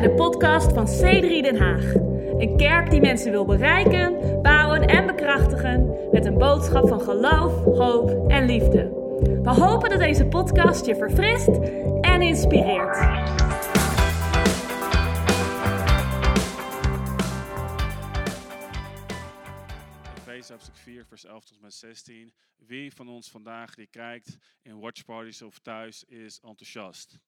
bij 0.00 0.08
de 0.08 0.14
podcast 0.14 0.72
van 0.72 0.86
C3 0.86 1.42
Den 1.42 1.56
Haag. 1.56 1.94
Een 2.38 2.56
kerk 2.56 2.90
die 2.90 3.00
mensen 3.00 3.30
wil 3.30 3.44
bereiken, 3.44 4.40
bouwen 4.42 4.86
en 4.86 5.06
bekrachtigen 5.06 6.08
met 6.12 6.24
een 6.24 6.38
boodschap 6.38 6.88
van 6.88 7.00
geloof, 7.00 7.64
hoop 7.64 8.30
en 8.30 8.44
liefde. 8.44 8.82
We 9.42 9.50
hopen 9.50 9.90
dat 9.90 9.98
deze 9.98 10.26
podcast 10.26 10.86
je 10.86 10.96
verfrist 10.96 11.48
en 12.00 12.22
inspireert. 12.22 12.96
Efeze 20.16 20.52
hoofdstuk 20.52 20.76
4, 20.76 21.04
vers 21.06 21.24
11 21.24 21.44
tot 21.44 21.56
en 21.56 21.62
met 21.62 21.74
16. 21.74 22.32
Wie 22.56 22.94
van 22.94 23.08
ons 23.08 23.30
vandaag 23.30 23.74
die 23.74 23.88
kijkt 23.90 24.38
in 24.62 24.80
watchparties 24.80 25.42
of 25.42 25.58
thuis 25.58 26.04
is 26.04 26.40
enthousiast? 26.40 27.18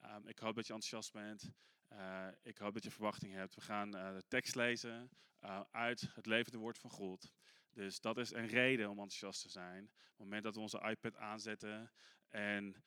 Ehm, 0.00 0.28
ik 0.28 0.38
hoop 0.38 0.54
dat 0.54 0.66
je 0.66 0.72
enthousiast 0.72 1.12
bent. 1.12 1.52
Eh, 1.90 2.28
ik 2.42 2.58
hoop 2.58 2.74
dat 2.74 2.84
je 2.84 2.90
verwachting 2.90 3.32
hebt. 3.32 3.54
We 3.54 3.60
gaan 3.60 3.94
eh, 3.94 4.14
de 4.14 4.24
tekst 4.28 4.54
lezen 4.54 5.10
eh, 5.38 5.60
uit 5.70 6.10
het 6.14 6.26
levende 6.26 6.58
woord 6.58 6.78
van 6.78 6.90
God. 6.90 7.32
Dus 7.70 8.00
dat 8.00 8.18
is 8.18 8.32
een 8.32 8.46
reden 8.46 8.90
om 8.90 8.98
enthousiast 8.98 9.42
te 9.42 9.48
zijn. 9.48 9.84
Op 9.84 9.90
het 10.08 10.18
moment 10.18 10.42
dat 10.42 10.54
we 10.54 10.60
onze 10.60 10.80
iPad 10.88 11.16
aanzetten 11.16 11.92
en 12.28 12.84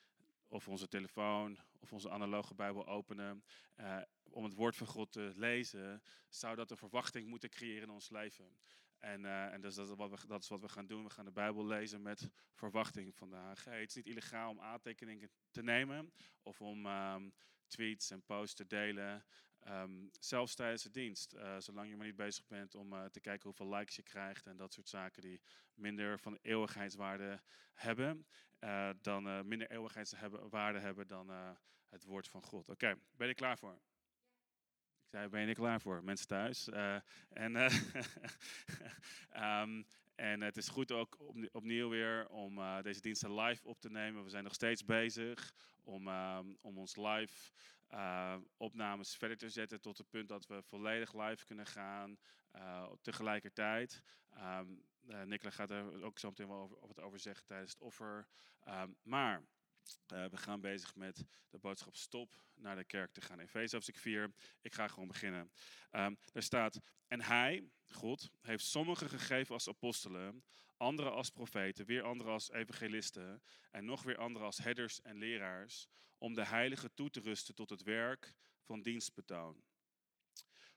of 0.47 0.67
onze 0.67 0.87
telefoon 0.87 1.59
of 1.79 1.93
onze 1.93 2.09
analoge 2.09 2.55
Bijbel 2.55 2.87
openen 2.87 3.43
om 4.23 4.43
het 4.43 4.53
woord 4.53 4.75
van 4.75 4.87
God 4.87 5.11
te 5.11 5.31
lezen, 5.35 6.01
zou 6.29 6.55
dat 6.55 6.71
een 6.71 6.77
verwachting 6.77 7.27
moeten 7.27 7.49
creëren 7.49 7.83
in 7.83 7.89
ons 7.89 8.09
leven. 8.09 8.57
En, 8.97 9.25
en 9.25 9.61
dus 9.61 9.75
dat, 9.75 9.89
is 9.89 9.95
wat 9.95 10.09
we, 10.09 10.27
dat 10.27 10.41
is 10.41 10.49
wat 10.49 10.61
we 10.61 10.69
gaan 10.69 10.87
doen. 10.87 11.03
We 11.03 11.09
gaan 11.09 11.25
de 11.25 11.31
Bijbel 11.31 11.65
lezen 11.65 12.01
met 12.01 12.29
verwachting 12.53 13.15
vandaag. 13.15 13.63
Hey, 13.63 13.79
het 13.79 13.89
is 13.89 13.95
niet 13.95 14.07
illegaal 14.07 14.49
om 14.49 14.61
aantekeningen 14.61 15.31
te 15.51 15.63
nemen 15.63 16.13
of 16.41 16.61
om 16.61 16.85
ehm, 16.85 17.29
tweets 17.73 18.11
en 18.11 18.21
posts 18.21 18.55
te 18.55 18.67
delen. 18.67 19.25
Ehm, 19.59 20.07
zelfs 20.19 20.55
tijdens 20.55 20.83
de 20.83 20.91
dienst, 20.91 21.33
eh, 21.33 21.55
zolang 21.59 21.89
je 21.89 21.95
maar 21.95 22.05
niet 22.05 22.15
bezig 22.15 22.47
bent 22.47 22.75
om 22.75 22.93
eh, 22.93 23.05
te 23.05 23.19
kijken 23.19 23.43
hoeveel 23.43 23.75
likes 23.75 23.95
je 23.95 24.03
krijgt 24.03 24.47
en 24.47 24.57
dat 24.57 24.73
soort 24.73 24.89
zaken 24.89 25.21
die 25.21 25.41
minder 25.73 26.19
van 26.19 26.37
eeuwigheidswaarde 26.41 27.41
hebben, 27.73 28.25
eh, 28.59 28.89
dan 29.01 29.47
minder 29.47 29.71
eeuwigheidswaarde 29.71 30.79
hebben 30.79 31.07
dan 31.07 31.29
het 31.89 32.03
woord 32.03 32.27
van 32.27 32.41
God. 32.43 32.69
Oké, 32.69 32.95
ben 33.15 33.27
je 33.27 33.33
klaar 33.33 33.57
voor? 33.57 33.81
Ik 35.03 35.09
zei, 35.09 35.27
ben 35.27 35.41
je 35.41 35.47
er 35.47 35.53
klaar 35.53 35.81
voor? 35.81 36.03
Mensen 36.03 36.27
thuis. 36.27 36.69
En, 37.29 37.55
eh, 37.55 37.73
ehm, 39.61 39.83
en 40.15 40.41
het 40.41 40.57
is 40.57 40.67
goed 40.67 40.91
ook 40.91 41.19
opnie- 41.19 41.49
opnieuw 41.51 41.89
weer 41.89 42.27
om 42.29 42.57
eh, 42.57 42.81
deze 42.81 43.01
diensten 43.01 43.35
live 43.35 43.67
op 43.67 43.79
te 43.79 43.89
nemen. 43.89 44.23
We 44.23 44.29
zijn 44.29 44.43
nog 44.43 44.53
steeds 44.53 44.85
bezig 44.85 45.53
om, 45.83 46.07
ehm, 46.07 46.53
om 46.61 46.77
ons 46.77 46.95
live 46.95 47.51
eh, 47.93 48.99
verder 49.01 49.37
te 49.37 49.49
zetten 49.49 49.81
tot 49.81 49.97
het 49.97 50.09
punt 50.09 50.27
dat 50.27 50.47
we 50.47 50.63
volledig 50.63 51.13
live 51.13 51.45
kunnen 51.45 51.65
gaan 51.65 52.17
eh, 52.51 52.91
tegelijkertijd. 53.01 54.01
Eh, 54.29 54.59
Nicola 55.25 55.51
gaat 55.51 55.69
er 55.69 56.03
ook 56.03 56.19
zo 56.19 56.29
meteen 56.29 56.47
wel 56.47 56.57
over, 56.57 56.77
wat 56.87 56.99
over 56.99 57.19
zeggen 57.19 57.45
tijdens 57.45 57.71
het 57.71 57.81
offer. 57.81 58.27
Ehm, 58.59 58.91
maar 59.01 59.43
we 60.07 60.37
gaan 60.37 60.61
bezig 60.61 60.95
met 60.95 61.25
de 61.49 61.57
boodschap 61.57 61.95
stop 61.95 62.43
naar 62.55 62.75
de 62.75 62.85
kerk 62.85 63.11
te 63.11 63.21
gaan. 63.21 63.39
Efeze 63.39 63.75
hoofdstuk 63.75 63.97
4. 63.97 64.33
Ik 64.61 64.73
ga 64.73 64.87
gewoon 64.87 65.07
beginnen. 65.07 65.51
Er 66.33 66.43
staat, 66.43 66.79
en 67.07 67.21
hij, 67.21 67.69
God, 67.93 68.31
heeft 68.41 68.65
sommigen 68.65 69.09
gegeven 69.09 69.53
als 69.53 69.67
apostelen, 69.67 70.43
anderen 70.77 71.11
als 71.11 71.29
profeten, 71.29 71.85
weer 71.85 72.03
anderen 72.03 72.33
als 72.33 72.51
evangelisten 72.51 73.43
en 73.71 73.85
nog 73.85 74.03
weer 74.03 74.17
anderen 74.17 74.45
als 74.45 74.57
herders 74.57 75.01
en 75.01 75.17
leraars, 75.17 75.87
om 76.17 76.33
de 76.33 76.45
heiligen 76.45 76.93
toe 76.93 77.09
te 77.09 77.19
rusten 77.19 77.55
tot 77.55 77.69
het 77.69 77.83
werk 77.83 78.33
van 78.61 78.81
dienstbetoon. 78.81 79.63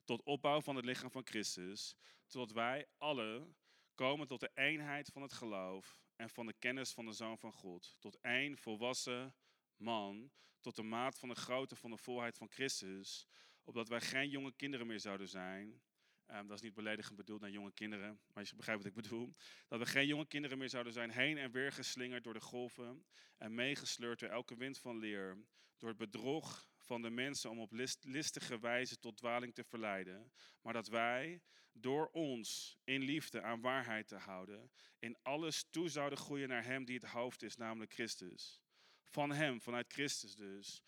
Tot 0.04 0.22
opbouw 0.22 0.60
van 0.60 0.76
het 0.76 0.84
lichaam 0.84 1.10
van 1.10 1.26
Christus, 1.26 1.96
totdat 2.26 2.52
wij 2.52 2.86
alle 2.98 3.54
komen 3.94 4.26
tot 4.26 4.40
de 4.40 4.50
eenheid 4.54 5.08
van 5.08 5.22
het 5.22 5.32
geloof 5.32 6.00
en 6.16 6.30
van 6.30 6.46
de 6.46 6.54
kennis 6.58 6.92
van 6.92 7.04
de 7.04 7.12
Zoon 7.12 7.38
van 7.38 7.52
God, 7.52 7.96
tot 7.98 8.18
één 8.20 8.58
volwassen 8.58 9.34
man, 9.76 10.30
tot 10.60 10.76
de 10.76 10.82
maat 10.82 11.18
van 11.18 11.28
de 11.28 11.34
grootte 11.34 11.76
van 11.76 11.90
de 11.90 11.96
volheid 11.96 12.38
van 12.38 12.50
Christus, 12.50 13.26
opdat 13.64 13.88
wij 13.88 14.00
geen 14.00 14.28
jonge 14.28 14.52
kinderen 14.56 14.86
meer 14.86 15.00
zouden 15.00 15.28
zijn. 15.28 15.82
Ehm, 16.26 16.46
dat 16.46 16.56
is 16.56 16.62
niet 16.62 16.74
beledigend 16.74 17.16
bedoeld 17.16 17.40
naar 17.40 17.50
jonge 17.50 17.72
kinderen, 17.72 18.20
maar 18.32 18.44
je 18.44 18.56
begrijpt 18.56 18.82
wat 18.82 18.92
ik 18.92 19.02
bedoel. 19.02 19.34
Dat 19.68 19.78
we 19.78 19.86
geen 19.86 20.06
jonge 20.06 20.26
kinderen 20.26 20.58
meer 20.58 20.68
zouden 20.68 20.92
zijn, 20.92 21.10
heen 21.10 21.38
en 21.38 21.50
weer 21.50 21.72
geslingerd 21.72 22.24
door 22.24 22.34
de 22.34 22.40
golven 22.40 23.06
en 23.36 23.54
meegesleurd 23.54 24.18
door 24.18 24.28
elke 24.28 24.56
wind 24.56 24.78
van 24.78 24.98
leer, 24.98 25.38
door 25.76 25.88
het 25.88 25.98
bedrog 25.98 26.68
van 26.78 27.02
de 27.02 27.10
mensen 27.10 27.50
om 27.50 27.60
op 27.60 27.72
list- 27.72 28.04
listige 28.04 28.58
wijze 28.58 28.98
tot 28.98 29.16
dwaling 29.16 29.54
te 29.54 29.64
verleiden, 29.64 30.32
maar 30.62 30.72
dat 30.72 30.88
wij 30.88 31.42
door 31.72 32.08
ons 32.12 32.76
in 32.84 33.00
liefde 33.00 33.42
aan 33.42 33.60
waarheid 33.60 34.08
te 34.08 34.16
houden, 34.16 34.70
in 34.98 35.16
alles 35.22 35.66
toe 35.70 35.88
zouden 35.88 36.18
groeien 36.18 36.48
naar 36.48 36.64
Hem 36.64 36.84
die 36.84 36.94
het 36.94 37.10
hoofd 37.10 37.42
is, 37.42 37.56
namelijk 37.56 37.92
Christus. 37.92 38.60
Van 39.04 39.32
Hem, 39.32 39.60
vanuit 39.60 39.92
Christus 39.92 40.34
dus, 40.34 40.82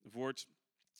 wordt 0.00 0.46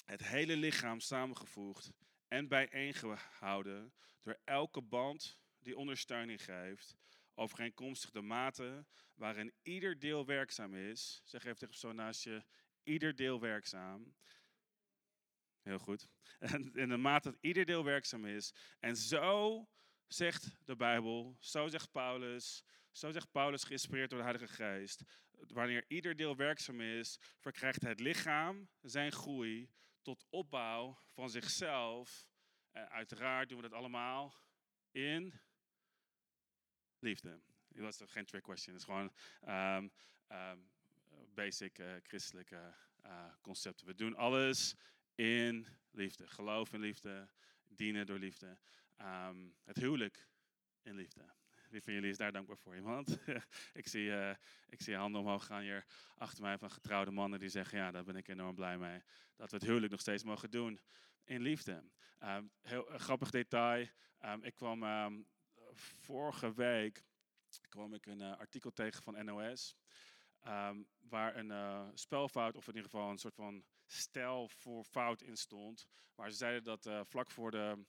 het 0.05 0.27
hele 0.27 0.57
lichaam 0.57 1.01
samengevoegd 1.01 1.93
en 2.29 2.49
bijeengehouden 2.49 3.93
door 4.23 4.39
elke 4.45 4.83
band 4.83 5.39
die 5.59 5.77
ondersteuning 5.77 6.45
geeft, 6.45 6.97
overeenkomstig 7.35 8.11
de 8.11 8.21
mate 8.21 8.87
waarin 9.15 9.55
ieder 9.63 9.99
deel 9.99 10.27
werkzaam 10.27 10.75
is. 10.75 11.21
Zeg 11.25 11.41
even 11.41 11.55
tegen 11.55 11.69
persoon 11.69 11.95
naast 11.95 12.25
je, 12.25 12.45
ieder 12.83 13.15
deel 13.15 13.41
werkzaam. 13.41 14.15
Heel 15.63 15.79
goed. 15.79 16.09
En 16.39 16.73
in 16.75 16.89
de 16.89 16.97
mate 16.97 17.31
dat 17.31 17.39
ieder 17.41 17.65
deel 17.65 17.85
werkzaam 17.85 18.27
is. 18.27 18.53
En 18.81 18.97
zo 18.97 19.65
zegt 20.07 20.57
de 20.65 20.77
Bijbel, 20.77 21.37
zo 21.41 21.69
zegt 21.69 21.91
Paulus, 21.91 22.65
zo 22.93 23.13
zegt 23.13 23.31
Paulus 23.31 23.65
geïnspireerd 23.65 24.11
door 24.11 24.19
de 24.19 24.25
Heilige 24.25 24.55
Geest. 24.55 25.03
Wanneer 25.31 25.85
ieder 25.89 26.17
deel 26.17 26.37
werkzaam 26.37 26.81
is, 26.81 27.19
verkrijgt 27.39 27.83
het 27.83 28.01
lichaam 28.01 28.69
zijn 28.81 29.13
groei 29.13 29.71
tot 30.09 30.27
opbouw 30.31 30.99
van 31.07 31.31
zichzelf. 31.31 32.29
En 32.71 32.89
uiteraard 32.89 33.49
doen 33.49 33.61
we 33.61 33.69
dat 33.69 33.79
allemaal 33.79 34.35
in 34.91 35.41
liefde. 36.99 37.41
Dat 37.69 37.99
was 37.99 38.11
geen 38.11 38.25
trick 38.25 38.43
question, 38.43 38.75
het 38.75 38.83
is 38.83 38.89
gewoon 38.89 39.13
ehm, 39.41 39.89
basic 41.35 41.79
eh, 41.79 41.95
christelijke 42.03 42.75
eh, 43.03 43.33
concepten. 43.41 43.87
We 43.87 43.95
doen 43.95 44.17
alles 44.17 44.75
in 45.15 45.67
liefde. 45.91 46.27
Geloof 46.27 46.73
in 46.73 46.81
liefde, 46.81 47.29
dienen 47.67 48.07
door 48.07 48.19
liefde. 48.19 48.59
Ehm, 48.97 49.49
het 49.65 49.77
huwelijk 49.77 50.29
in 50.83 50.95
liefde. 50.95 51.38
Van 51.71 51.93
jullie 51.93 52.11
is 52.11 52.17
daar 52.17 52.33
dankbaar 52.33 52.57
voor? 52.57 52.77
Iemand? 52.77 53.19
ik, 53.81 53.89
zie, 53.89 54.13
eh, 54.13 54.35
ik 54.69 54.83
zie 54.83 54.97
handen 54.97 55.21
omhoog 55.21 55.45
gaan 55.47 55.61
hier 55.61 55.85
achter 56.17 56.43
mij 56.43 56.59
van 56.59 56.71
getrouwde 56.71 57.11
mannen 57.11 57.39
die 57.39 57.49
zeggen: 57.49 57.79
Ja, 57.79 57.91
daar 57.91 58.05
ben 58.05 58.17
ik 58.17 58.29
enorm 58.29 58.55
blij 58.55 58.79
mee. 58.79 59.03
Dat 59.37 59.51
we 59.51 59.57
het 59.57 59.67
huwelijk 59.67 59.91
nog 59.91 60.01
steeds 60.01 60.25
mogen 60.25 60.51
doen 60.51 60.81
in 61.25 61.41
liefde. 61.41 61.83
Ehm, 62.19 62.45
heel 62.63 62.93
een 62.93 63.01
grappig 63.01 63.31
detail. 63.31 63.87
Ehm, 64.19 64.43
ik 64.43 64.55
kwam 64.55 64.83
ehm, 64.83 65.21
vorige 65.75 66.55
week 66.55 67.05
kwam 67.69 67.95
ik 67.95 68.07
een 68.07 68.21
eh, 68.21 68.39
artikel 68.39 68.71
tegen 68.71 69.03
van 69.03 69.25
NOS. 69.25 69.77
waar 71.09 71.37
een 71.37 71.51
eh, 71.51 71.89
spelfout, 71.95 72.57
of 72.57 72.69
in 72.69 72.75
ieder 72.75 72.91
geval 72.91 73.11
een 73.11 73.19
soort 73.19 73.35
van 73.35 73.65
stijl 73.87 74.49
voor 74.49 74.85
fout 74.85 75.23
in 75.23 75.37
stond. 75.37 75.87
Waar 76.15 76.31
ze 76.31 76.37
zeiden 76.37 76.63
dat 76.63 76.87
eh, 76.87 77.01
vlak 77.05 77.31
voor 77.31 77.51
de. 77.51 77.85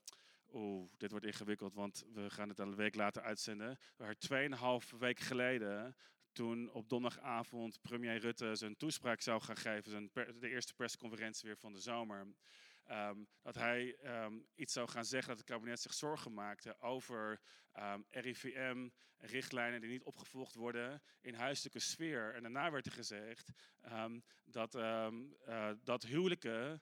Oeh, 0.53 0.89
dit 0.97 1.11
wordt 1.11 1.25
ingewikkeld, 1.25 1.73
want 1.73 2.05
we 2.13 2.29
gaan 2.29 2.49
het 2.49 2.59
een 2.59 2.75
week 2.75 2.95
later 2.95 3.21
uitzenden. 3.21 3.77
Waar 3.97 4.15
2,5 4.17 4.97
weken 4.99 5.25
geleden, 5.25 5.95
toen 6.31 6.71
op 6.71 6.89
donderdagavond 6.89 7.81
premier 7.81 8.17
Rutte 8.17 8.55
zijn 8.55 8.77
toespraak 8.77 9.21
zou 9.21 9.41
gaan 9.41 9.57
geven, 9.57 9.91
zijn 9.91 10.09
de 10.39 10.49
eerste 10.49 10.73
persconferentie 10.73 11.47
weer 11.47 11.57
van 11.57 11.73
de 11.73 11.79
zomer. 11.79 12.27
ehm, 12.85 13.23
dat 13.41 13.55
hij 13.55 13.95
ehm, 13.95 14.39
iets 14.55 14.73
zou 14.73 14.89
gaan 14.89 15.05
zeggen 15.05 15.29
dat 15.29 15.37
het 15.37 15.47
kabinet 15.47 15.79
zich 15.79 15.93
zorgen 15.93 16.33
maakte 16.33 16.79
over 16.79 17.41
ehm, 17.71 18.01
RIVM-richtlijnen 18.09 19.81
die 19.81 19.89
niet 19.89 20.03
opgevolgd 20.03 20.55
worden 20.55 21.01
in 21.21 21.33
huiselijke 21.33 21.79
sfeer. 21.79 22.33
En 22.33 22.41
daarna 22.41 22.71
werd 22.71 22.85
er 22.85 22.91
gezegd 22.91 23.51
dat, 24.45 24.75
eh, 24.75 25.71
dat 25.83 26.03
huwelijken 26.03 26.81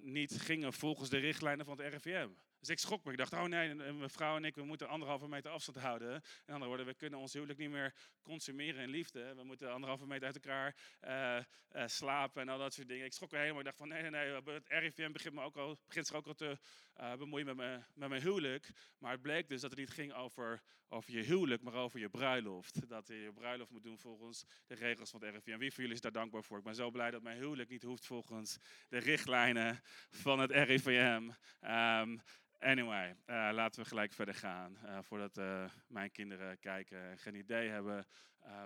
niet 0.00 0.40
gingen 0.40 0.72
volgens 0.72 1.10
de 1.10 1.18
richtlijnen 1.18 1.64
van 1.64 1.80
het 1.80 1.92
RIVM. 1.92 2.28
Dus 2.66 2.74
ik 2.74 2.80
schrok 2.80 3.04
me. 3.04 3.10
Ik 3.10 3.18
dacht, 3.18 3.32
oh 3.32 3.42
nee, 3.42 3.74
mijn 3.74 4.10
vrouw 4.10 4.36
en 4.36 4.44
ik, 4.44 4.54
we 4.54 4.64
moeten 4.64 4.88
anderhalve 4.88 5.28
meter 5.28 5.50
afstand 5.50 5.78
houden. 5.78 6.14
In 6.46 6.52
andere 6.52 6.66
woorden, 6.66 6.86
we 6.86 6.94
kunnen 6.94 7.18
ons 7.18 7.32
huwelijk 7.32 7.58
niet 7.58 7.70
meer 7.70 7.94
consumeren 8.22 8.82
in 8.82 8.88
liefde. 8.88 9.34
We 9.34 9.44
moeten 9.44 9.72
anderhalve 9.72 10.06
meter 10.06 10.26
uit 10.26 10.34
elkaar 10.34 10.76
eh, 11.00 11.36
eh, 11.36 11.44
slapen 11.86 12.42
en 12.42 12.48
al 12.48 12.58
dat 12.58 12.74
soort 12.74 12.88
dingen. 12.88 13.04
Ik 13.04 13.12
schrok 13.12 13.30
me 13.30 13.38
helemaal. 13.38 13.58
Ik 13.58 13.64
dacht 13.64 13.76
van, 13.76 13.88
nee, 13.88 14.02
nee, 14.02 14.10
nee. 14.10 14.34
Het 14.34 14.68
RIVM 14.68 15.12
begint, 15.12 15.34
me 15.34 15.42
ook 15.42 15.56
al, 15.56 15.76
begint 15.86 16.06
zich 16.06 16.16
ook 16.16 16.26
al 16.26 16.34
te 16.34 16.58
uh, 17.00 17.14
bemoeien 17.14 17.46
met, 17.46 17.56
me, 17.56 17.80
met 17.94 18.08
mijn 18.08 18.22
huwelijk. 18.22 18.70
Maar 18.98 19.12
het 19.12 19.22
bleek 19.22 19.48
dus 19.48 19.60
dat 19.60 19.70
het 19.70 19.78
niet 19.78 19.90
ging 19.90 20.12
over, 20.12 20.62
over 20.88 21.12
je 21.12 21.22
huwelijk, 21.22 21.62
maar 21.62 21.74
over 21.74 22.00
je 22.00 22.08
bruiloft. 22.08 22.88
Dat 22.88 23.06
je 23.06 23.14
je 23.14 23.32
bruiloft 23.32 23.70
moet 23.70 23.82
doen 23.82 23.98
volgens 23.98 24.44
de 24.66 24.74
regels 24.74 25.10
van 25.10 25.24
het 25.24 25.34
RIVM. 25.34 25.58
Wie 25.58 25.72
van 25.72 25.82
jullie 25.82 25.96
is 25.96 26.00
daar 26.00 26.12
dankbaar 26.12 26.44
voor? 26.44 26.58
Ik 26.58 26.64
ben 26.64 26.74
zo 26.74 26.90
blij 26.90 27.10
dat 27.10 27.22
mijn 27.22 27.38
huwelijk 27.38 27.68
niet 27.68 27.82
hoeft 27.82 28.06
volgens 28.06 28.58
de 28.88 28.98
richtlijnen 28.98 29.80
van 30.10 30.38
het 30.38 30.50
RIVM. 30.50 31.30
Um, 31.60 32.22
Anyway, 32.66 33.10
uh, 33.10 33.48
laten 33.52 33.82
we 33.82 33.88
gelijk 33.88 34.12
verder 34.12 34.34
gaan. 34.34 34.78
Uh, 34.84 34.98
voordat 35.02 35.38
uh, 35.38 35.64
mijn 35.88 36.10
kinderen 36.10 36.58
kijken 36.58 37.10
en 37.10 37.18
geen 37.18 37.34
idee 37.34 37.68
hebben 37.68 38.06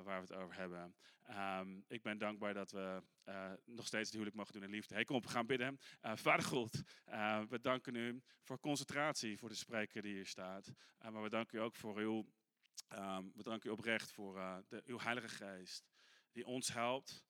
waar 0.05 0.23
we 0.23 0.33
het 0.33 0.33
over 0.33 0.57
hebben. 0.57 0.95
Um, 1.31 1.85
ik 1.89 2.03
ben 2.03 2.19
dankbaar 2.19 2.55
dat 2.55 2.71
we 2.71 3.03
nog 3.65 3.87
steeds 3.87 4.05
het 4.05 4.13
huwelijk 4.13 4.37
mogen 4.37 4.53
doen 4.53 4.63
in 4.63 4.71
liefde. 4.71 4.95
Hey, 4.95 5.05
kom 5.05 5.17
op, 5.17 5.23
we 5.23 5.29
gaan 5.29 5.47
bidden. 5.47 5.79
Vader 6.01 6.45
God, 6.45 6.83
we 7.49 7.59
danken 7.61 7.95
u 7.95 8.23
voor 8.43 8.61
concentratie 8.61 9.39
voor 9.39 9.49
de 9.49 9.55
spreker 9.55 10.03
die 10.03 10.15
hier 10.15 10.27
staat. 10.27 10.73
maar 10.99 11.23
we 11.23 11.29
danken 11.29 11.59
u 11.59 11.63
ook 11.63 11.77
voor 11.77 11.97
uw, 11.97 12.27
um, 12.99 13.33
we 13.35 13.43
danken 13.43 13.71
u 13.71 13.73
oprecht 13.73 14.13
voor 14.13 14.65
de, 14.69 14.83
uw 14.87 14.99
Heilige 14.99 15.29
Geest. 15.29 15.91
Die 16.33 16.47
ons 16.47 16.73
helpt 16.73 17.25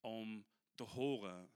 om 0.00 0.46
te 0.74 0.84
horen 0.84 1.52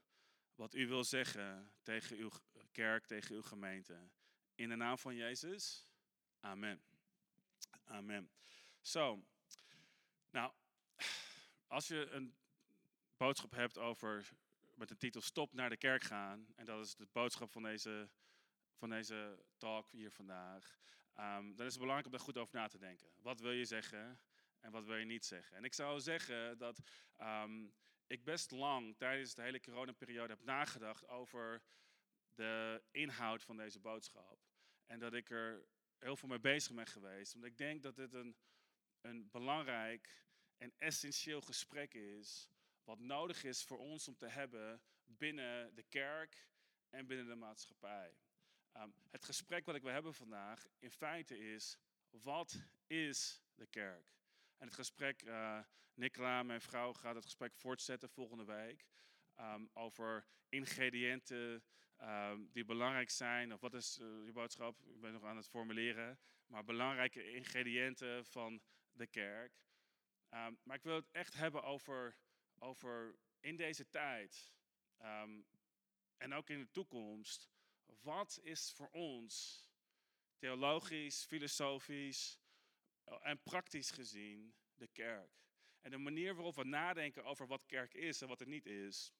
wat 0.55 0.73
u 0.75 0.87
wil 0.87 1.03
zeggen 1.03 1.71
tegen 1.81 2.17
uw 2.17 2.29
kerk, 2.71 3.05
tegen 3.05 3.35
uw 3.35 3.41
gemeente. 3.41 4.09
In 4.55 4.69
de 4.69 4.75
naam 4.75 4.97
van 4.97 5.15
Jezus. 5.15 5.87
Amen. 6.39 6.81
Amen. 7.83 8.31
Zo. 8.81 9.23
Nou, 10.31 10.53
als 11.67 11.87
je 11.87 12.09
een 12.09 12.35
boodschap 13.17 13.51
hebt 13.51 13.77
over 13.77 14.29
met 14.75 14.87
de 14.87 14.97
titel 14.97 15.21
Stop 15.21 15.53
naar 15.53 15.69
de 15.69 15.77
kerk 15.77 16.03
gaan. 16.03 16.47
En 16.55 16.65
dat 16.65 16.85
is 16.85 16.95
de 16.95 17.07
boodschap 17.11 17.51
van 17.51 17.63
deze, 17.63 18.09
van 18.75 18.89
deze 18.89 19.45
talk 19.57 19.91
hier 19.91 20.11
vandaag. 20.11 20.77
Um, 21.17 21.55
dan 21.55 21.65
is 21.65 21.71
het 21.71 21.81
belangrijk 21.81 22.05
om 22.05 22.11
daar 22.11 22.19
goed 22.19 22.37
over 22.37 22.55
na 22.55 22.67
te 22.67 22.77
denken. 22.77 23.09
Wat 23.21 23.39
wil 23.39 23.51
je 23.51 23.65
zeggen 23.65 24.19
en 24.59 24.71
wat 24.71 24.85
wil 24.85 24.95
je 24.95 25.05
niet 25.05 25.25
zeggen? 25.25 25.57
En 25.57 25.63
ik 25.63 25.73
zou 25.73 25.99
zeggen 25.99 26.57
dat 26.57 26.81
um, 27.21 27.73
ik 28.07 28.23
best 28.23 28.51
lang 28.51 28.97
tijdens 28.97 29.33
de 29.33 29.41
hele 29.41 29.59
coronaperiode 29.59 30.33
heb 30.33 30.43
nagedacht 30.43 31.07
over 31.07 31.61
de 32.33 32.83
inhoud 32.91 33.43
van 33.43 33.57
deze 33.57 33.79
boodschap. 33.79 34.44
En 34.85 34.99
dat 34.99 35.13
ik 35.13 35.29
er 35.29 35.65
heel 35.99 36.15
veel 36.15 36.29
mee 36.29 36.39
bezig 36.39 36.73
ben 36.73 36.87
geweest. 36.87 37.33
Want 37.33 37.45
ik 37.45 37.57
denk 37.57 37.83
dat 37.83 37.95
dit 37.95 38.13
een, 38.13 38.35
een 39.01 39.29
belangrijk 39.31 40.25
en 40.57 40.73
essentieel 40.77 41.41
gesprek 41.41 41.93
is. 41.93 42.49
Wat 42.83 42.99
nodig 42.99 43.43
is 43.43 43.63
voor 43.63 43.77
ons 43.77 44.07
om 44.07 44.17
te 44.17 44.27
hebben 44.27 44.81
binnen 45.03 45.75
de 45.75 45.83
kerk 45.83 46.47
en 46.89 47.07
binnen 47.07 47.27
de 47.27 47.35
maatschappij. 47.35 48.17
Um, 48.77 48.93
het 49.11 49.25
gesprek 49.25 49.65
wat 49.65 49.75
ik 49.75 49.81
wil 49.81 49.91
hebben 49.91 50.13
vandaag 50.13 50.67
in 50.79 50.91
feite 50.91 51.37
is, 51.37 51.77
wat 52.09 52.55
is 52.87 53.41
de 53.55 53.65
kerk? 53.65 54.13
En 54.57 54.67
het 54.67 54.75
gesprek, 54.75 55.23
uh, 55.23 55.59
Nicola, 55.93 56.43
mijn 56.43 56.61
vrouw, 56.61 56.93
gaat 56.93 57.15
het 57.15 57.23
gesprek 57.23 57.55
voortzetten 57.55 58.09
volgende 58.09 58.45
week. 58.45 58.85
Um, 59.39 59.69
over 59.73 60.27
ingrediënten 60.49 61.63
um, 62.01 62.49
die 62.51 62.65
belangrijk 62.65 63.09
zijn. 63.09 63.53
Of 63.53 63.59
wat 63.59 63.73
is 63.73 63.99
uh, 63.99 64.25
je 64.25 64.31
boodschap? 64.31 64.81
Ik 64.81 65.01
ben 65.01 65.13
nog 65.13 65.23
aan 65.23 65.37
het 65.37 65.47
formuleren. 65.47 66.19
Maar 66.45 66.63
belangrijke 66.63 67.31
ingrediënten 67.31 68.25
van 68.25 68.61
de 68.91 69.07
kerk. 69.07 69.51
Um, 70.29 70.59
maar 70.63 70.75
ik 70.75 70.83
wil 70.83 70.95
het 70.95 71.11
echt 71.11 71.33
hebben 71.33 71.63
over, 71.63 72.17
over 72.59 73.15
in 73.39 73.55
deze 73.55 73.89
tijd. 73.89 74.53
Um, 75.01 75.45
en 76.17 76.33
ook 76.33 76.49
in 76.49 76.59
de 76.59 76.71
toekomst. 76.71 77.49
Wat 78.01 78.39
is 78.43 78.71
voor 78.71 78.89
ons 78.91 79.65
theologisch, 80.37 81.25
filosofisch 81.25 82.39
eh, 83.03 83.17
en 83.21 83.41
praktisch 83.41 83.91
gezien 83.91 84.55
de 84.75 84.87
kerk? 84.87 85.43
En 85.81 85.91
de 85.91 85.97
manier 85.97 86.35
waarop 86.35 86.55
we 86.55 86.63
nadenken 86.63 87.23
over 87.23 87.47
wat 87.47 87.65
kerk 87.65 87.93
is 87.93 88.21
en 88.21 88.27
wat 88.27 88.39
het 88.39 88.47
niet 88.47 88.65
is, 88.65 89.13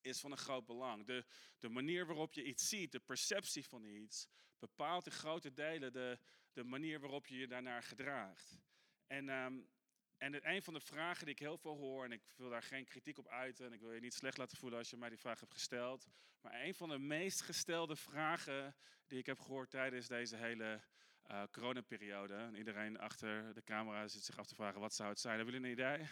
is 0.00 0.20
van 0.20 0.30
een 0.30 0.38
groot 0.38 0.66
belang. 0.66 1.06
De, 1.06 1.24
de 1.58 1.68
manier 1.68 2.06
waarop 2.06 2.32
je 2.34 2.44
iets 2.44 2.68
ziet, 2.68 2.92
de 2.92 3.00
perceptie 3.00 3.64
van 3.64 3.84
iets, 3.84 4.28
bepaalt 4.58 5.06
in 5.06 5.12
grote 5.12 5.52
delen 5.52 5.92
de, 5.92 6.18
de 6.52 6.64
manier 6.64 7.00
waarop 7.00 7.26
je 7.26 7.36
je 7.36 7.46
daarnaar 7.46 7.82
gedraagt. 7.82 8.58
En, 9.06 9.28
um, 9.28 9.68
en 10.16 10.50
een 10.50 10.62
van 10.62 10.74
de 10.74 10.80
vragen 10.80 11.24
die 11.24 11.34
ik 11.34 11.40
heel 11.40 11.58
veel 11.58 11.76
hoor, 11.76 12.04
en 12.04 12.12
ik 12.12 12.22
wil 12.36 12.48
daar 12.48 12.62
geen 12.62 12.84
kritiek 12.84 13.18
op 13.18 13.28
uiten, 13.28 13.66
en 13.66 13.72
ik 13.72 13.80
wil 13.80 13.92
je 13.92 14.00
niet 14.00 14.14
slecht 14.14 14.38
laten 14.38 14.58
voelen 14.58 14.78
als 14.78 14.90
je 14.90 14.96
mij 14.96 15.08
die 15.08 15.18
vraag 15.18 15.40
hebt 15.40 15.52
gesteld, 15.52 16.06
maar 16.40 16.64
een 16.64 16.74
van 16.74 16.88
de 16.88 16.98
meest 16.98 17.40
gestelde 17.40 17.96
vragen 17.96 18.76
die 19.06 19.18
ik 19.18 19.26
heb 19.26 19.38
gehoord 19.38 19.70
tijdens 19.70 20.06
deze 20.06 20.36
hele 20.36 20.80
uh, 21.30 21.42
coronaperiode, 21.50 22.34
en 22.34 22.54
iedereen 22.54 22.98
achter 22.98 23.54
de 23.54 23.64
camera 23.64 24.08
zit 24.08 24.24
zich 24.24 24.38
af 24.38 24.46
te 24.46 24.54
vragen 24.54 24.80
wat 24.80 24.94
zou 24.94 25.08
het 25.08 25.20
zijn, 25.20 25.36
hebben 25.36 25.54
jullie 25.54 25.68
een 25.68 25.78
idee? 25.78 26.08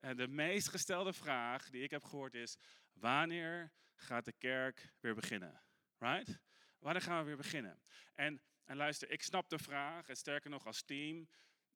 En 0.00 0.16
de 0.16 0.28
meest 0.28 0.68
gestelde 0.68 1.12
vraag 1.12 1.70
die 1.70 1.82
ik 1.82 1.90
heb 1.90 2.04
gehoord 2.04 2.34
is: 2.34 2.56
wanneer 3.00 3.72
gaat 3.94 4.24
de 4.24 4.32
kerk 4.32 4.92
weer 5.00 5.14
beginnen? 5.14 5.62
Right? 5.98 6.38
Wanneer 6.78 7.02
gaan 7.02 7.18
we 7.18 7.26
weer 7.26 7.36
beginnen? 7.36 7.82
En, 8.14 8.42
en 8.64 8.76
luister, 8.76 9.10
ik 9.10 9.22
snap 9.22 9.48
de 9.48 9.58
vraag. 9.58 10.08
En 10.08 10.16
sterker 10.16 10.50
nog, 10.50 10.66
als 10.66 10.82
team 10.82 11.28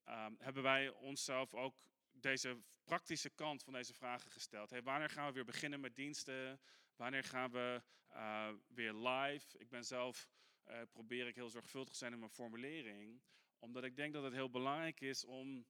um, 0.09 0.37
hebben 0.39 0.63
wij 0.63 0.89
onszelf 0.89 1.55
ook 1.55 1.77
deze 2.13 2.63
praktische 2.85 3.31
kant 3.31 3.63
van 3.63 3.73
deze 3.73 3.95
vragen 3.95 4.31
gesteld. 4.31 4.71
Hey, 4.71 4.83
wanneer 4.83 5.11
gaan 5.11 5.27
we 5.27 5.33
weer 5.33 5.45
beginnen 5.45 5.81
met 5.81 5.97
diensten? 5.97 6.61
Wanneer 6.97 7.25
gaan 7.25 7.51
we 7.51 7.83
uh, 8.13 8.49
weer 8.69 8.93
live? 8.93 9.59
Ik 9.59 9.69
ben 9.69 9.85
zelf, 9.85 10.29
uh, 10.69 10.81
probeer 10.91 11.27
ik 11.27 11.35
heel 11.35 11.51
zorgvuldig 11.51 11.93
te 11.93 11.99
zijn 11.99 12.13
in 12.13 12.19
mijn 12.19 12.31
formulering. 12.31 13.23
Omdat 13.59 13.85
ik 13.85 13.97
denk 13.97 14.13
dat 14.13 14.23
het 14.23 14.33
heel 14.33 14.51
belangrijk 14.51 15.01
is 15.01 15.25
om 15.25 15.67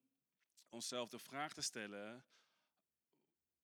onszelf 0.68 1.08
de 1.08 1.18
vraag 1.18 1.52
te 1.52 1.62
stellen 1.62 2.24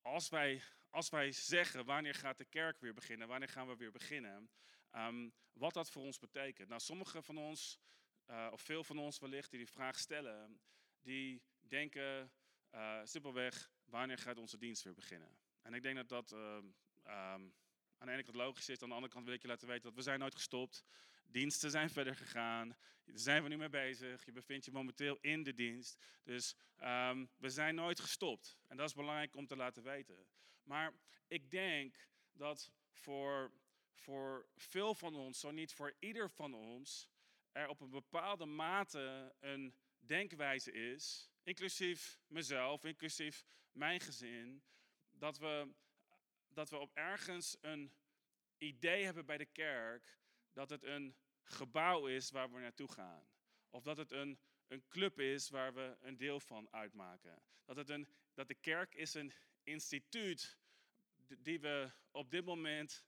als 0.07 0.29
wij, 0.29 0.61
als 0.89 1.09
wij 1.09 1.31
zeggen 1.31 1.85
wanneer 1.85 2.15
gaat 2.15 2.37
de 2.37 2.45
kerk 2.45 2.79
weer 2.79 2.93
beginnen, 2.93 3.27
wanneer 3.27 3.49
gaan 3.49 3.67
we 3.67 3.75
weer 3.75 3.91
beginnen, 3.91 4.49
um, 4.95 5.33
wat 5.53 5.73
dat 5.73 5.89
voor 5.89 6.01
ons 6.01 6.19
betekent. 6.19 6.69
Nou, 6.69 6.81
sommigen 6.81 7.23
van 7.23 7.37
ons, 7.37 7.79
uh, 8.27 8.47
of 8.51 8.61
veel 8.61 8.83
van 8.83 8.97
ons 8.97 9.19
wellicht, 9.19 9.49
die 9.49 9.59
die 9.59 9.69
vraag 9.71 9.99
stellen, 9.99 10.59
die 11.01 11.41
denken 11.59 12.31
uh, 12.71 12.99
simpelweg, 13.03 13.71
wanneer 13.85 14.17
gaat 14.17 14.37
onze 14.37 14.57
dienst 14.57 14.83
weer 14.83 14.93
beginnen? 14.93 15.37
En 15.61 15.73
ik 15.73 15.81
denk 15.81 15.95
dat 15.95 16.09
dat 16.09 16.31
uh, 16.31 16.55
um, 17.03 17.53
aan 17.97 18.07
de 18.07 18.11
ene 18.11 18.23
kant 18.23 18.35
logisch 18.35 18.69
is, 18.69 18.81
aan 18.81 18.89
de 18.89 18.95
andere 18.95 19.13
kant 19.13 19.25
wil 19.25 19.33
ik 19.33 19.41
je 19.41 19.47
laten 19.47 19.67
weten 19.67 19.83
dat 19.83 19.93
we 19.93 20.01
zijn 20.01 20.19
nooit 20.19 20.35
gestopt. 20.35 20.83
Diensten 21.31 21.71
zijn 21.71 21.89
verder 21.89 22.15
gegaan. 22.15 22.67
Daar 23.05 23.19
zijn 23.19 23.43
we 23.43 23.49
nu 23.49 23.57
mee 23.57 23.69
bezig. 23.69 24.25
Je 24.25 24.31
bevindt 24.31 24.65
je 24.65 24.71
momenteel 24.71 25.17
in 25.21 25.43
de 25.43 25.53
dienst. 25.53 25.97
Dus 26.23 26.55
um, 26.83 27.29
we 27.37 27.49
zijn 27.49 27.75
nooit 27.75 27.99
gestopt. 27.99 28.57
En 28.67 28.77
dat 28.77 28.87
is 28.87 28.93
belangrijk 28.93 29.35
om 29.35 29.47
te 29.47 29.55
laten 29.55 29.83
weten. 29.83 30.27
Maar 30.63 30.93
ik 31.27 31.51
denk 31.51 32.07
dat 32.33 32.71
voor, 32.91 33.51
voor 33.93 34.47
veel 34.55 34.95
van 34.95 35.15
ons, 35.15 35.39
zo 35.39 35.51
niet 35.51 35.73
voor 35.73 35.95
ieder 35.99 36.29
van 36.29 36.53
ons, 36.53 37.09
er 37.51 37.67
op 37.67 37.81
een 37.81 37.89
bepaalde 37.89 38.45
mate 38.45 39.35
een 39.39 39.75
denkwijze 39.99 40.71
is, 40.71 41.31
inclusief 41.43 42.19
mezelf, 42.27 42.83
inclusief 42.83 43.45
mijn 43.71 43.99
gezin, 43.99 44.63
dat 45.11 45.37
we, 45.37 45.73
dat 46.47 46.69
we 46.69 46.77
op 46.77 46.91
ergens 46.93 47.57
een 47.61 47.93
idee 48.57 49.03
hebben 49.03 49.25
bij 49.25 49.37
de 49.37 49.45
kerk 49.45 50.17
dat 50.57 50.69
het 50.69 50.83
een 50.83 51.15
gebouw 51.47 52.07
is 52.07 52.31
waar 52.31 52.51
we 52.51 52.59
naartoe 52.59 52.91
gaan. 52.91 53.27
Of 53.69 53.83
dat 53.83 53.97
het 53.97 54.11
een, 54.11 54.39
een 54.67 54.87
club 54.87 55.19
is 55.19 55.49
waar 55.49 55.73
we 55.73 55.97
een 56.01 56.17
deel 56.17 56.39
van 56.39 56.67
uitmaken. 56.71 57.41
Dat, 57.65 57.75
het 57.75 57.89
een, 57.89 58.07
dat 58.33 58.47
de 58.47 58.55
kerk 58.55 58.95
is 58.95 59.13
een 59.13 59.33
instituut 59.63 60.57
die 61.37 61.59
we 61.59 61.91
op 62.11 62.31
dit 62.31 62.45
moment, 62.45 63.05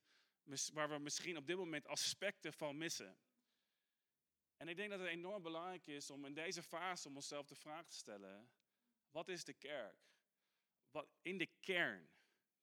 waar 0.73 0.89
we 0.89 0.99
misschien 0.99 1.37
op 1.37 1.47
dit 1.47 1.57
moment 1.57 1.87
aspecten 1.87 2.53
van 2.53 2.77
missen. 2.77 3.17
En 4.57 4.67
ik 4.67 4.75
denk 4.75 4.89
dat 4.89 4.99
het 4.99 5.09
enorm 5.09 5.43
belangrijk 5.43 5.87
is 5.87 6.09
om 6.09 6.25
in 6.25 6.33
deze 6.33 6.63
fase 6.63 7.07
om 7.07 7.15
onszelf 7.15 7.47
de 7.47 7.55
vraag 7.55 7.85
te 7.85 7.95
stellen: 7.95 8.49
wat 9.11 9.27
is 9.27 9.43
de 9.43 9.53
kerk? 9.53 9.97
Wat, 10.91 11.07
in 11.21 11.37
de 11.37 11.49
kern. 11.59 12.09